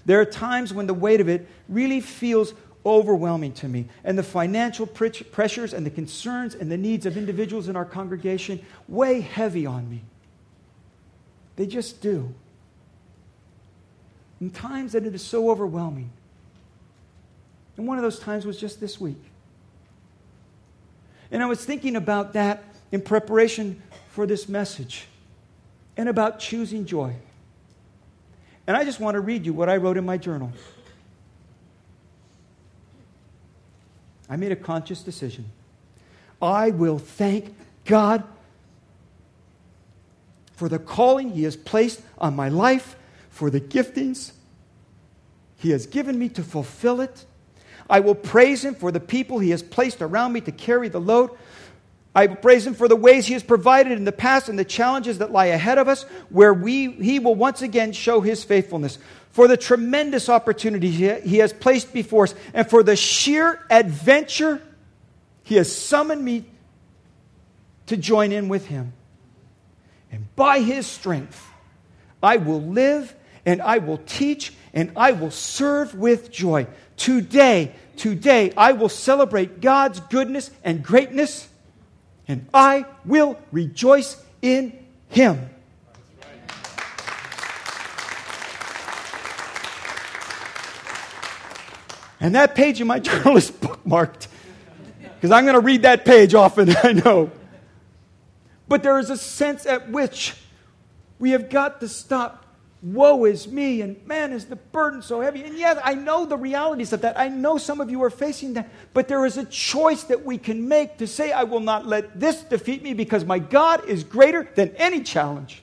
There 0.07 0.21
are 0.21 0.25
times 0.25 0.73
when 0.73 0.87
the 0.87 0.95
weight 0.95 1.21
of 1.21 1.29
it 1.29 1.47
really 1.69 2.01
feels 2.01 2.55
overwhelming 2.87 3.53
to 3.53 3.69
me. 3.69 3.87
And 4.05 4.17
the 4.17 4.23
financial 4.23 4.87
pressures 4.87 5.75
and 5.75 5.85
the 5.85 5.91
concerns 5.91 6.55
and 6.55 6.73
the 6.73 6.79
needs 6.79 7.05
of 7.07 7.17
individuals 7.17 7.69
in 7.69 7.77
our 7.77 7.85
congregation 7.85 8.65
weigh 8.87 9.21
heavy 9.21 9.67
on 9.67 9.91
me. 9.91 10.03
They 11.57 11.67
just 11.67 12.01
do. 12.01 12.33
In 14.41 14.51
times 14.51 14.93
that 14.93 15.05
it 15.05 15.15
is 15.15 15.23
so 15.23 15.51
overwhelming 15.51 16.11
and 17.79 17.87
one 17.87 17.97
of 17.97 18.03
those 18.03 18.19
times 18.19 18.45
was 18.45 18.61
just 18.61 18.81
this 18.81 19.01
week. 19.01 19.23
And 21.31 21.43
I 21.43 21.47
was 21.47 21.65
thinking 21.65 21.97
about 21.97 22.33
that 22.33 22.65
in 22.91 23.03
preparation 23.03 23.83
for 24.11 24.27
this 24.27 24.49
message 24.49 25.07
and 25.97 26.09
about 26.09 26.39
choosing 26.39 26.87
joy. 26.87 27.15
And 28.67 28.77
I 28.77 28.85
just 28.85 29.01
want 29.01 29.15
to 29.15 29.21
read 29.21 29.47
you 29.47 29.53
what 29.53 29.69
I 29.69 29.77
wrote 29.77 29.97
in 29.97 30.05
my 30.05 30.17
journal. 30.17 30.53
I 34.29 34.37
made 34.37 34.53
a 34.53 34.57
conscious 34.57 35.03
decision. 35.03 35.47
I 36.41 36.71
will 36.71 36.99
thank 36.99 37.55
God 37.85 38.25
for 40.55 40.69
the 40.69 40.79
calling 40.79 41.31
He 41.31 41.45
has 41.45 41.57
placed 41.57 42.03
on 42.19 42.37
my 42.37 42.49
life, 42.49 42.97
for 43.31 43.49
the 43.49 43.61
giftings 43.61 44.33
He 45.57 45.71
has 45.71 45.87
given 45.87 46.19
me 46.19 46.29
to 46.31 46.43
fulfill 46.43 47.01
it, 47.01 47.25
I 47.89 48.01
will 48.01 48.15
praise 48.15 48.65
him 48.65 48.75
for 48.75 48.93
the 48.93 49.01
people 49.01 49.39
he 49.39 49.51
has 49.51 49.63
placed 49.63 50.03
around 50.03 50.33
me 50.33 50.41
to 50.43 50.53
carry 50.53 50.89
the 50.89 51.01
load. 51.01 51.31
I 52.15 52.27
will 52.27 52.37
praise 52.37 52.67
him 52.67 52.75
for 52.75 52.89
the 52.89 52.97
ways 52.97 53.27
he 53.27 53.35
has 53.35 53.43
provided 53.43 53.93
in 53.93 54.05
the 54.05 54.13
past 54.13 54.49
and 54.49 54.59
the 54.59 54.65
challenges 54.65 55.19
that 55.19 55.31
lie 55.31 55.47
ahead 55.47 55.79
of 55.79 55.89
us, 55.89 56.03
where 56.31 56.53
we, 56.53 56.91
he 56.93 57.19
will 57.19 57.35
once 57.35 57.63
again 57.63 57.93
show 57.93 58.21
his 58.21 58.45
faithfulness. 58.45 58.99
For 59.31 59.47
the 59.47 59.57
tremendous 59.57 60.29
opportunity 60.29 60.91
he 60.91 61.39
has 61.39 61.53
placed 61.53 61.93
before 61.93 62.25
us, 62.25 62.35
and 62.55 62.69
for 62.69 62.83
the 62.83 62.97
sheer 62.97 63.65
adventure 63.71 64.61
he 65.45 65.55
has 65.57 65.75
summoned 65.75 66.25
me 66.25 66.45
to 67.87 67.97
join 67.97 68.33
in 68.33 68.49
with 68.49 68.67
him. 68.67 68.93
And 70.11 70.35
by 70.35 70.61
his 70.61 70.87
strength, 70.87 71.47
I 72.23 72.39
will 72.39 72.63
live 72.63 73.15
and 73.49 73.63
I 73.63 73.79
will 73.79 73.97
teach 74.05 74.53
and 74.75 74.93
I 74.95 75.13
will 75.13 75.31
serve 75.31 75.95
with 75.95 76.31
joy. 76.31 76.67
Today, 76.99 77.73
today, 77.97 78.53
I 78.55 78.73
will 78.73 78.91
celebrate 78.91 79.63
God's 79.63 80.01
goodness 80.01 80.51
and 80.63 80.83
greatness, 80.83 81.49
and 82.29 82.47
I 82.53 82.85
will 83.07 83.39
rejoice 83.51 84.23
in 84.43 84.79
Him. 85.09 85.49
And 92.21 92.35
that 92.35 92.55
page 92.55 92.83
in 92.83 92.87
my 92.87 92.99
journal 92.99 93.39
is 93.39 93.51
bookmarked 93.51 94.27
because 95.15 95.31
I'm 95.31 95.45
going 95.45 95.55
to 95.55 95.61
read 95.61 95.83
that 95.83 96.05
page 96.05 96.35
often, 96.35 96.77
I 96.83 96.93
know. 96.93 97.31
But 98.69 98.83
there 98.83 98.99
is 98.99 99.09
a 99.09 99.17
sense 99.17 99.65
at 99.65 99.89
which 99.89 100.35
we 101.19 101.31
have 101.31 101.49
got 101.49 101.81
to 101.81 101.89
stop 101.89 102.45
woe 102.83 103.25
is 103.25 103.49
me, 103.49 103.81
and 103.81 104.05
man, 104.07 104.33
is 104.33 104.45
the 104.45 104.57
burden 104.57 105.03
so 105.03 105.21
heavy. 105.21 105.43
And 105.43 105.59
yes, 105.59 105.79
I 105.83 105.95
know 105.95 106.25
the 106.25 106.37
realities 106.37 106.93
of 106.93 107.01
that. 107.01 107.19
I 107.19 107.29
know 107.29 107.59
some 107.59 107.81
of 107.81 107.91
you 107.91 108.03
are 108.05 108.11
facing 108.11 108.55
that. 108.55 108.69
But 108.95 109.09
there 109.09 109.27
is 109.27 109.37
a 109.37 109.45
choice 109.45 110.05
that 110.05 110.25
we 110.25 110.39
can 110.39 110.69
make 110.69 110.99
to 110.99 111.07
say, 111.07 111.33
I 111.33 111.45
will 111.45 111.61
not 111.61 111.87
let 111.87 112.21
this 112.21 112.43
defeat 112.43 112.83
me 112.83 112.95
because 112.95 113.25
my 113.25 113.39
God 113.39 113.89
is 113.89 114.05
greater 114.05 114.49
than 114.55 114.75
any 114.77 115.03
challenge. 115.03 115.63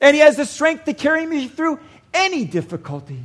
And 0.00 0.14
He 0.14 0.20
has 0.20 0.36
the 0.36 0.44
strength 0.44 0.84
to 0.84 0.94
carry 0.94 1.26
me 1.26 1.48
through 1.48 1.80
any 2.14 2.44
difficulty. 2.44 3.24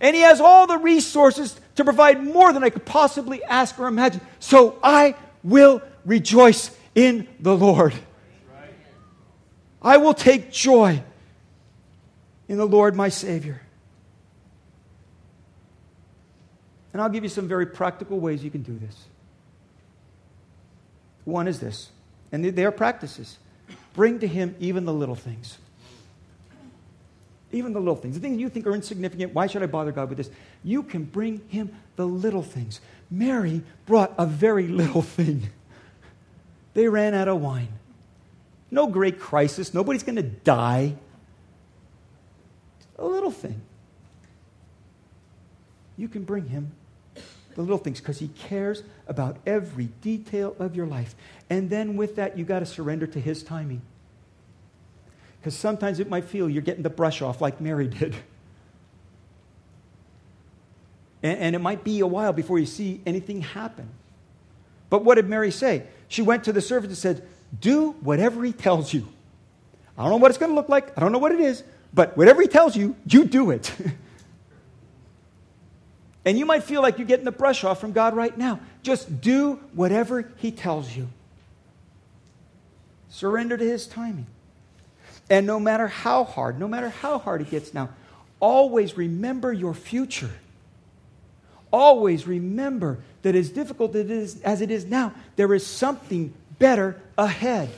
And 0.00 0.16
He 0.16 0.22
has 0.22 0.40
all 0.40 0.66
the 0.66 0.78
resources 0.78 1.58
to 1.76 1.84
provide 1.84 2.22
more 2.22 2.52
than 2.52 2.64
I 2.64 2.70
could 2.70 2.84
possibly 2.84 3.44
ask 3.44 3.78
or 3.78 3.86
imagine. 3.86 4.22
So 4.40 4.78
I 4.82 5.14
will 5.44 5.82
rejoice 6.04 6.76
in 6.96 7.28
the 7.38 7.56
Lord. 7.56 7.94
I 9.82 9.96
will 9.96 10.14
take 10.14 10.52
joy 10.52 11.02
in 12.48 12.58
the 12.58 12.66
Lord 12.66 12.94
my 12.94 13.08
Savior. 13.08 13.60
And 16.92 17.00
I'll 17.00 17.08
give 17.08 17.22
you 17.22 17.30
some 17.30 17.46
very 17.46 17.66
practical 17.66 18.18
ways 18.18 18.42
you 18.42 18.50
can 18.50 18.62
do 18.62 18.76
this. 18.78 19.04
One 21.24 21.46
is 21.46 21.60
this, 21.60 21.90
and 22.32 22.44
they 22.44 22.64
are 22.64 22.72
practices 22.72 23.38
bring 23.94 24.18
to 24.20 24.26
Him 24.26 24.54
even 24.60 24.84
the 24.84 24.92
little 24.92 25.14
things. 25.14 25.58
Even 27.52 27.72
the 27.72 27.80
little 27.80 27.96
things, 27.96 28.14
the 28.14 28.20
things 28.20 28.40
you 28.40 28.48
think 28.48 28.66
are 28.66 28.74
insignificant. 28.74 29.34
Why 29.34 29.46
should 29.48 29.62
I 29.62 29.66
bother 29.66 29.90
God 29.90 30.08
with 30.08 30.18
this? 30.18 30.30
You 30.62 30.82
can 30.82 31.04
bring 31.04 31.40
Him 31.48 31.74
the 31.96 32.06
little 32.06 32.42
things. 32.42 32.80
Mary 33.10 33.62
brought 33.86 34.14
a 34.18 34.26
very 34.26 34.68
little 34.68 35.02
thing. 35.02 35.48
They 36.74 36.88
ran 36.88 37.12
out 37.14 37.26
of 37.26 37.40
wine. 37.40 37.68
No 38.70 38.86
great 38.86 39.18
crisis. 39.18 39.74
Nobody's 39.74 40.02
going 40.02 40.16
to 40.16 40.22
die. 40.22 40.94
A 42.98 43.04
little 43.04 43.30
thing. 43.30 43.60
You 45.96 46.08
can 46.08 46.24
bring 46.24 46.46
Him 46.46 46.72
the 47.54 47.62
little 47.62 47.78
things 47.78 48.00
because 48.00 48.18
He 48.18 48.28
cares 48.28 48.82
about 49.06 49.38
every 49.46 49.86
detail 50.00 50.54
of 50.58 50.76
your 50.76 50.86
life. 50.86 51.14
And 51.48 51.68
then 51.68 51.96
with 51.96 52.16
that, 52.16 52.38
you 52.38 52.44
got 52.44 52.60
to 52.60 52.66
surrender 52.66 53.06
to 53.08 53.20
His 53.20 53.42
timing. 53.42 53.82
Because 55.40 55.56
sometimes 55.56 56.00
it 56.00 56.08
might 56.08 56.24
feel 56.24 56.48
you're 56.48 56.62
getting 56.62 56.82
the 56.82 56.90
brush 56.90 57.22
off 57.22 57.40
like 57.40 57.60
Mary 57.60 57.88
did. 57.98 58.14
And, 61.22 61.38
and, 61.38 61.56
it 61.56 61.58
might 61.58 61.84
be 61.84 62.00
a 62.00 62.06
while 62.06 62.32
before 62.32 62.58
you 62.58 62.66
see 62.66 63.02
anything 63.04 63.42
happen. 63.42 63.88
But 64.88 65.04
what 65.04 65.16
did 65.16 65.28
Mary 65.28 65.50
say? 65.50 65.84
She 66.08 66.22
went 66.22 66.44
to 66.44 66.52
the 66.52 66.62
servant 66.62 66.90
and 66.90 66.96
said, 66.96 67.26
Do 67.58 67.92
whatever 68.00 68.44
he 68.44 68.52
tells 68.52 68.92
you. 68.92 69.08
I 69.98 70.02
don't 70.02 70.10
know 70.10 70.16
what 70.18 70.30
it's 70.30 70.38
going 70.38 70.50
to 70.50 70.54
look 70.54 70.68
like. 70.68 70.96
I 70.96 71.00
don't 71.00 71.12
know 71.12 71.18
what 71.18 71.32
it 71.32 71.40
is. 71.40 71.62
But 71.92 72.16
whatever 72.16 72.40
he 72.40 72.48
tells 72.48 72.76
you, 72.76 72.96
you 73.06 73.24
do 73.24 73.50
it. 73.50 73.74
and 76.24 76.38
you 76.38 76.46
might 76.46 76.62
feel 76.62 76.82
like 76.82 76.98
you're 76.98 77.06
getting 77.06 77.24
the 77.24 77.32
brush 77.32 77.64
off 77.64 77.80
from 77.80 77.92
God 77.92 78.14
right 78.14 78.36
now. 78.36 78.60
Just 78.82 79.20
do 79.20 79.56
whatever 79.74 80.30
he 80.36 80.52
tells 80.52 80.94
you. 80.94 81.08
Surrender 83.08 83.56
to 83.56 83.64
his 83.64 83.86
timing. 83.86 84.26
And 85.28 85.46
no 85.46 85.60
matter 85.60 85.88
how 85.88 86.24
hard, 86.24 86.58
no 86.58 86.68
matter 86.68 86.88
how 86.88 87.18
hard 87.18 87.40
it 87.40 87.50
gets 87.50 87.74
now, 87.74 87.90
always 88.38 88.96
remember 88.96 89.52
your 89.52 89.74
future. 89.74 90.30
Always 91.72 92.26
remember 92.26 92.98
that 93.22 93.34
as 93.34 93.50
difficult 93.50 93.94
as 93.94 94.60
it 94.60 94.70
is 94.70 94.84
now, 94.86 95.12
there 95.36 95.52
is 95.54 95.66
something 95.66 96.32
better 96.58 97.00
ahead. 97.20 97.70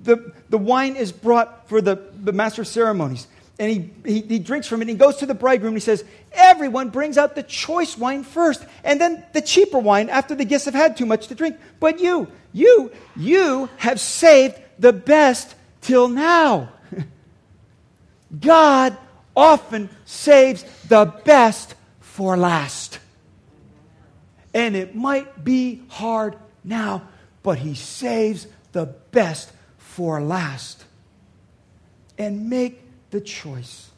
The, 0.00 0.32
the 0.50 0.58
wine 0.58 0.96
is 0.96 1.12
brought 1.12 1.68
for 1.68 1.80
the, 1.80 2.10
the 2.22 2.32
master 2.32 2.62
of 2.62 2.68
ceremonies. 2.68 3.26
And 3.58 3.70
he, 3.70 3.90
he, 4.04 4.20
he 4.22 4.38
drinks 4.38 4.66
from 4.66 4.80
it 4.80 4.84
and 4.84 4.90
he 4.90 4.96
goes 4.96 5.16
to 5.16 5.26
the 5.26 5.34
bridegroom 5.34 5.74
and 5.74 5.76
he 5.76 5.84
says, 5.84 6.04
Everyone 6.32 6.88
brings 6.88 7.16
out 7.16 7.34
the 7.34 7.42
choice 7.42 7.96
wine 7.96 8.24
first 8.24 8.64
and 8.82 9.00
then 9.00 9.24
the 9.32 9.40
cheaper 9.40 9.78
wine 9.78 10.08
after 10.08 10.34
the 10.34 10.44
guests 10.44 10.64
have 10.64 10.74
had 10.74 10.96
too 10.96 11.06
much 11.06 11.28
to 11.28 11.34
drink. 11.34 11.56
But 11.78 12.00
you, 12.00 12.26
you, 12.52 12.90
you 13.14 13.68
have 13.76 14.00
saved 14.00 14.58
the 14.78 14.92
best 14.92 15.54
till 15.80 16.08
now. 16.08 16.70
God 18.40 18.96
often 19.36 19.88
saves 20.04 20.64
the 20.88 21.04
best 21.24 21.74
for 22.00 22.36
last. 22.36 22.98
And 24.54 24.76
it 24.76 24.94
might 24.94 25.44
be 25.44 25.82
hard 25.88 26.36
now, 26.64 27.08
but 27.42 27.58
He 27.58 27.74
saves 27.74 28.46
the 28.72 28.86
best 29.10 29.52
for 29.78 30.20
last. 30.20 30.84
And 32.18 32.48
make 32.48 32.82
the 33.10 33.20
choice. 33.20 33.90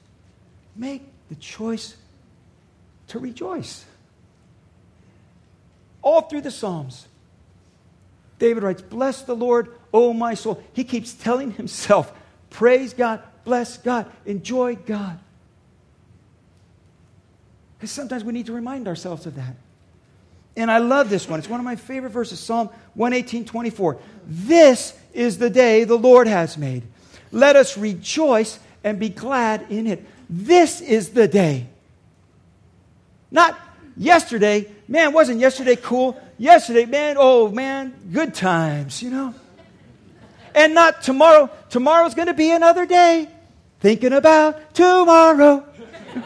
Make 0.77 1.03
the 1.29 1.35
choice 1.35 1.97
to 3.09 3.19
rejoice. 3.19 3.85
All 6.03 6.23
through 6.23 6.43
the 6.43 6.51
Psalms, 6.51 7.07
David 8.39 8.63
writes, 8.63 8.83
Bless 8.83 9.23
the 9.23 9.35
Lord, 9.35 9.69
O 9.93 10.13
my 10.13 10.35
soul. 10.35 10.63
He 10.73 10.85
keeps 10.85 11.15
telling 11.15 11.53
himself, 11.53 12.13
Praise 12.51 12.95
God, 12.95 13.23
bless 13.45 13.79
God, 13.79 14.11
enjoy 14.27 14.77
God. 14.77 15.19
Because 17.79 17.91
sometimes 17.91 18.25
we 18.25 18.33
need 18.33 18.47
to 18.47 18.53
remind 18.53 18.87
ourselves 18.87 19.27
of 19.27 19.35
that. 19.37 19.57
And 20.57 20.71
I 20.71 20.79
love 20.79 21.11
this 21.11 21.29
one. 21.29 21.39
It's 21.39 21.49
one 21.49 21.61
of 21.61 21.65
my 21.65 21.77
favorite 21.77 22.11
verses 22.11 22.39
Psalm 22.39 22.69
118 22.95 23.45
24. 23.45 23.99
This 24.27 24.97
is 25.13 25.39
the 25.39 25.51
day 25.51 25.85
the 25.85 25.99
Lord 25.99 26.27
has 26.27 26.57
made. 26.57 26.85
Let 27.33 27.57
us 27.57 27.77
rejoice 27.77 28.59
and 28.85 29.01
be 29.01 29.09
glad 29.09 29.67
in 29.71 29.87
it. 29.87 30.05
This 30.31 30.81
is 30.81 31.11
the 31.11 31.27
day. 31.27 31.67
Not 33.31 33.59
yesterday. 33.97 34.71
Man, 34.87 35.13
wasn't 35.13 35.41
yesterday 35.41 35.77
cool? 35.77 36.21
Yesterday, 36.39 36.85
man, 36.85 37.17
oh 37.19 37.49
man, 37.49 37.95
good 38.13 38.35
times, 38.35 39.03
you 39.03 39.11
know? 39.11 39.35
And 40.55 40.75
not 40.75 41.03
tomorrow. 41.03 41.51
Tomorrow's 41.69 42.15
going 42.15 42.29
to 42.29 42.35
be 42.35 42.51
another 42.51 42.87
day. 42.87 43.29
Thinking 43.81 44.13
about 44.13 44.75
tomorrow. 44.75 45.65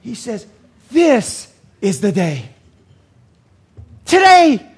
he 0.00 0.14
says, 0.14 0.46
This 0.90 1.53
is 1.80 2.00
the 2.00 2.12
day. 2.12 2.48
Today. 4.04 4.70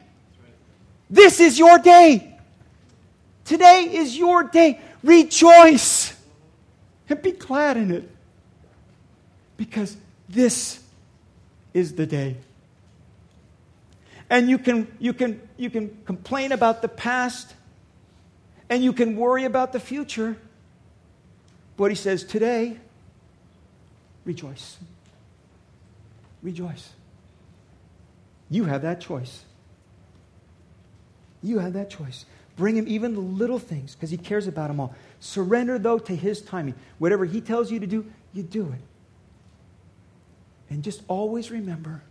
This 1.08 1.40
is 1.40 1.58
your 1.58 1.78
day. 1.78 2.36
Today 3.44 3.88
is 3.92 4.16
your 4.16 4.44
day. 4.44 4.80
Rejoice 5.02 6.14
and 7.08 7.22
be 7.22 7.32
glad 7.32 7.76
in 7.76 7.90
it. 7.92 8.10
Because 9.56 9.96
this 10.28 10.82
is 11.72 11.94
the 11.94 12.06
day. 12.06 12.36
And 14.28 14.50
you 14.50 14.58
can, 14.58 14.88
you, 14.98 15.12
can, 15.12 15.40
you 15.56 15.70
can 15.70 15.96
complain 16.04 16.50
about 16.50 16.82
the 16.82 16.88
past 16.88 17.54
and 18.68 18.82
you 18.82 18.92
can 18.92 19.16
worry 19.16 19.44
about 19.44 19.72
the 19.72 19.78
future. 19.78 20.36
But 21.76 21.90
he 21.90 21.94
says, 21.94 22.24
today, 22.24 22.78
rejoice. 24.24 24.78
Rejoice. 26.46 26.90
You 28.48 28.66
have 28.66 28.82
that 28.82 29.00
choice. 29.00 29.44
You 31.42 31.58
have 31.58 31.72
that 31.72 31.90
choice. 31.90 32.24
Bring 32.54 32.76
him 32.76 32.84
even 32.86 33.14
the 33.14 33.20
little 33.20 33.58
things 33.58 33.96
because 33.96 34.10
he 34.10 34.16
cares 34.16 34.46
about 34.46 34.68
them 34.68 34.78
all. 34.78 34.94
Surrender, 35.18 35.76
though, 35.76 35.98
to 35.98 36.14
his 36.14 36.40
timing. 36.40 36.76
Whatever 36.98 37.24
he 37.24 37.40
tells 37.40 37.72
you 37.72 37.80
to 37.80 37.86
do, 37.88 38.06
you 38.32 38.44
do 38.44 38.72
it. 38.72 38.78
And 40.70 40.84
just 40.84 41.02
always 41.08 41.50
remember, 41.50 42.02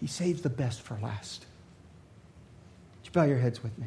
he 0.00 0.08
saves 0.08 0.42
the 0.42 0.50
best 0.50 0.82
for 0.82 0.98
last. 1.00 1.46
Would 2.98 3.06
you 3.06 3.12
bow 3.12 3.22
your 3.22 3.38
heads 3.38 3.62
with 3.62 3.78
me? 3.78 3.86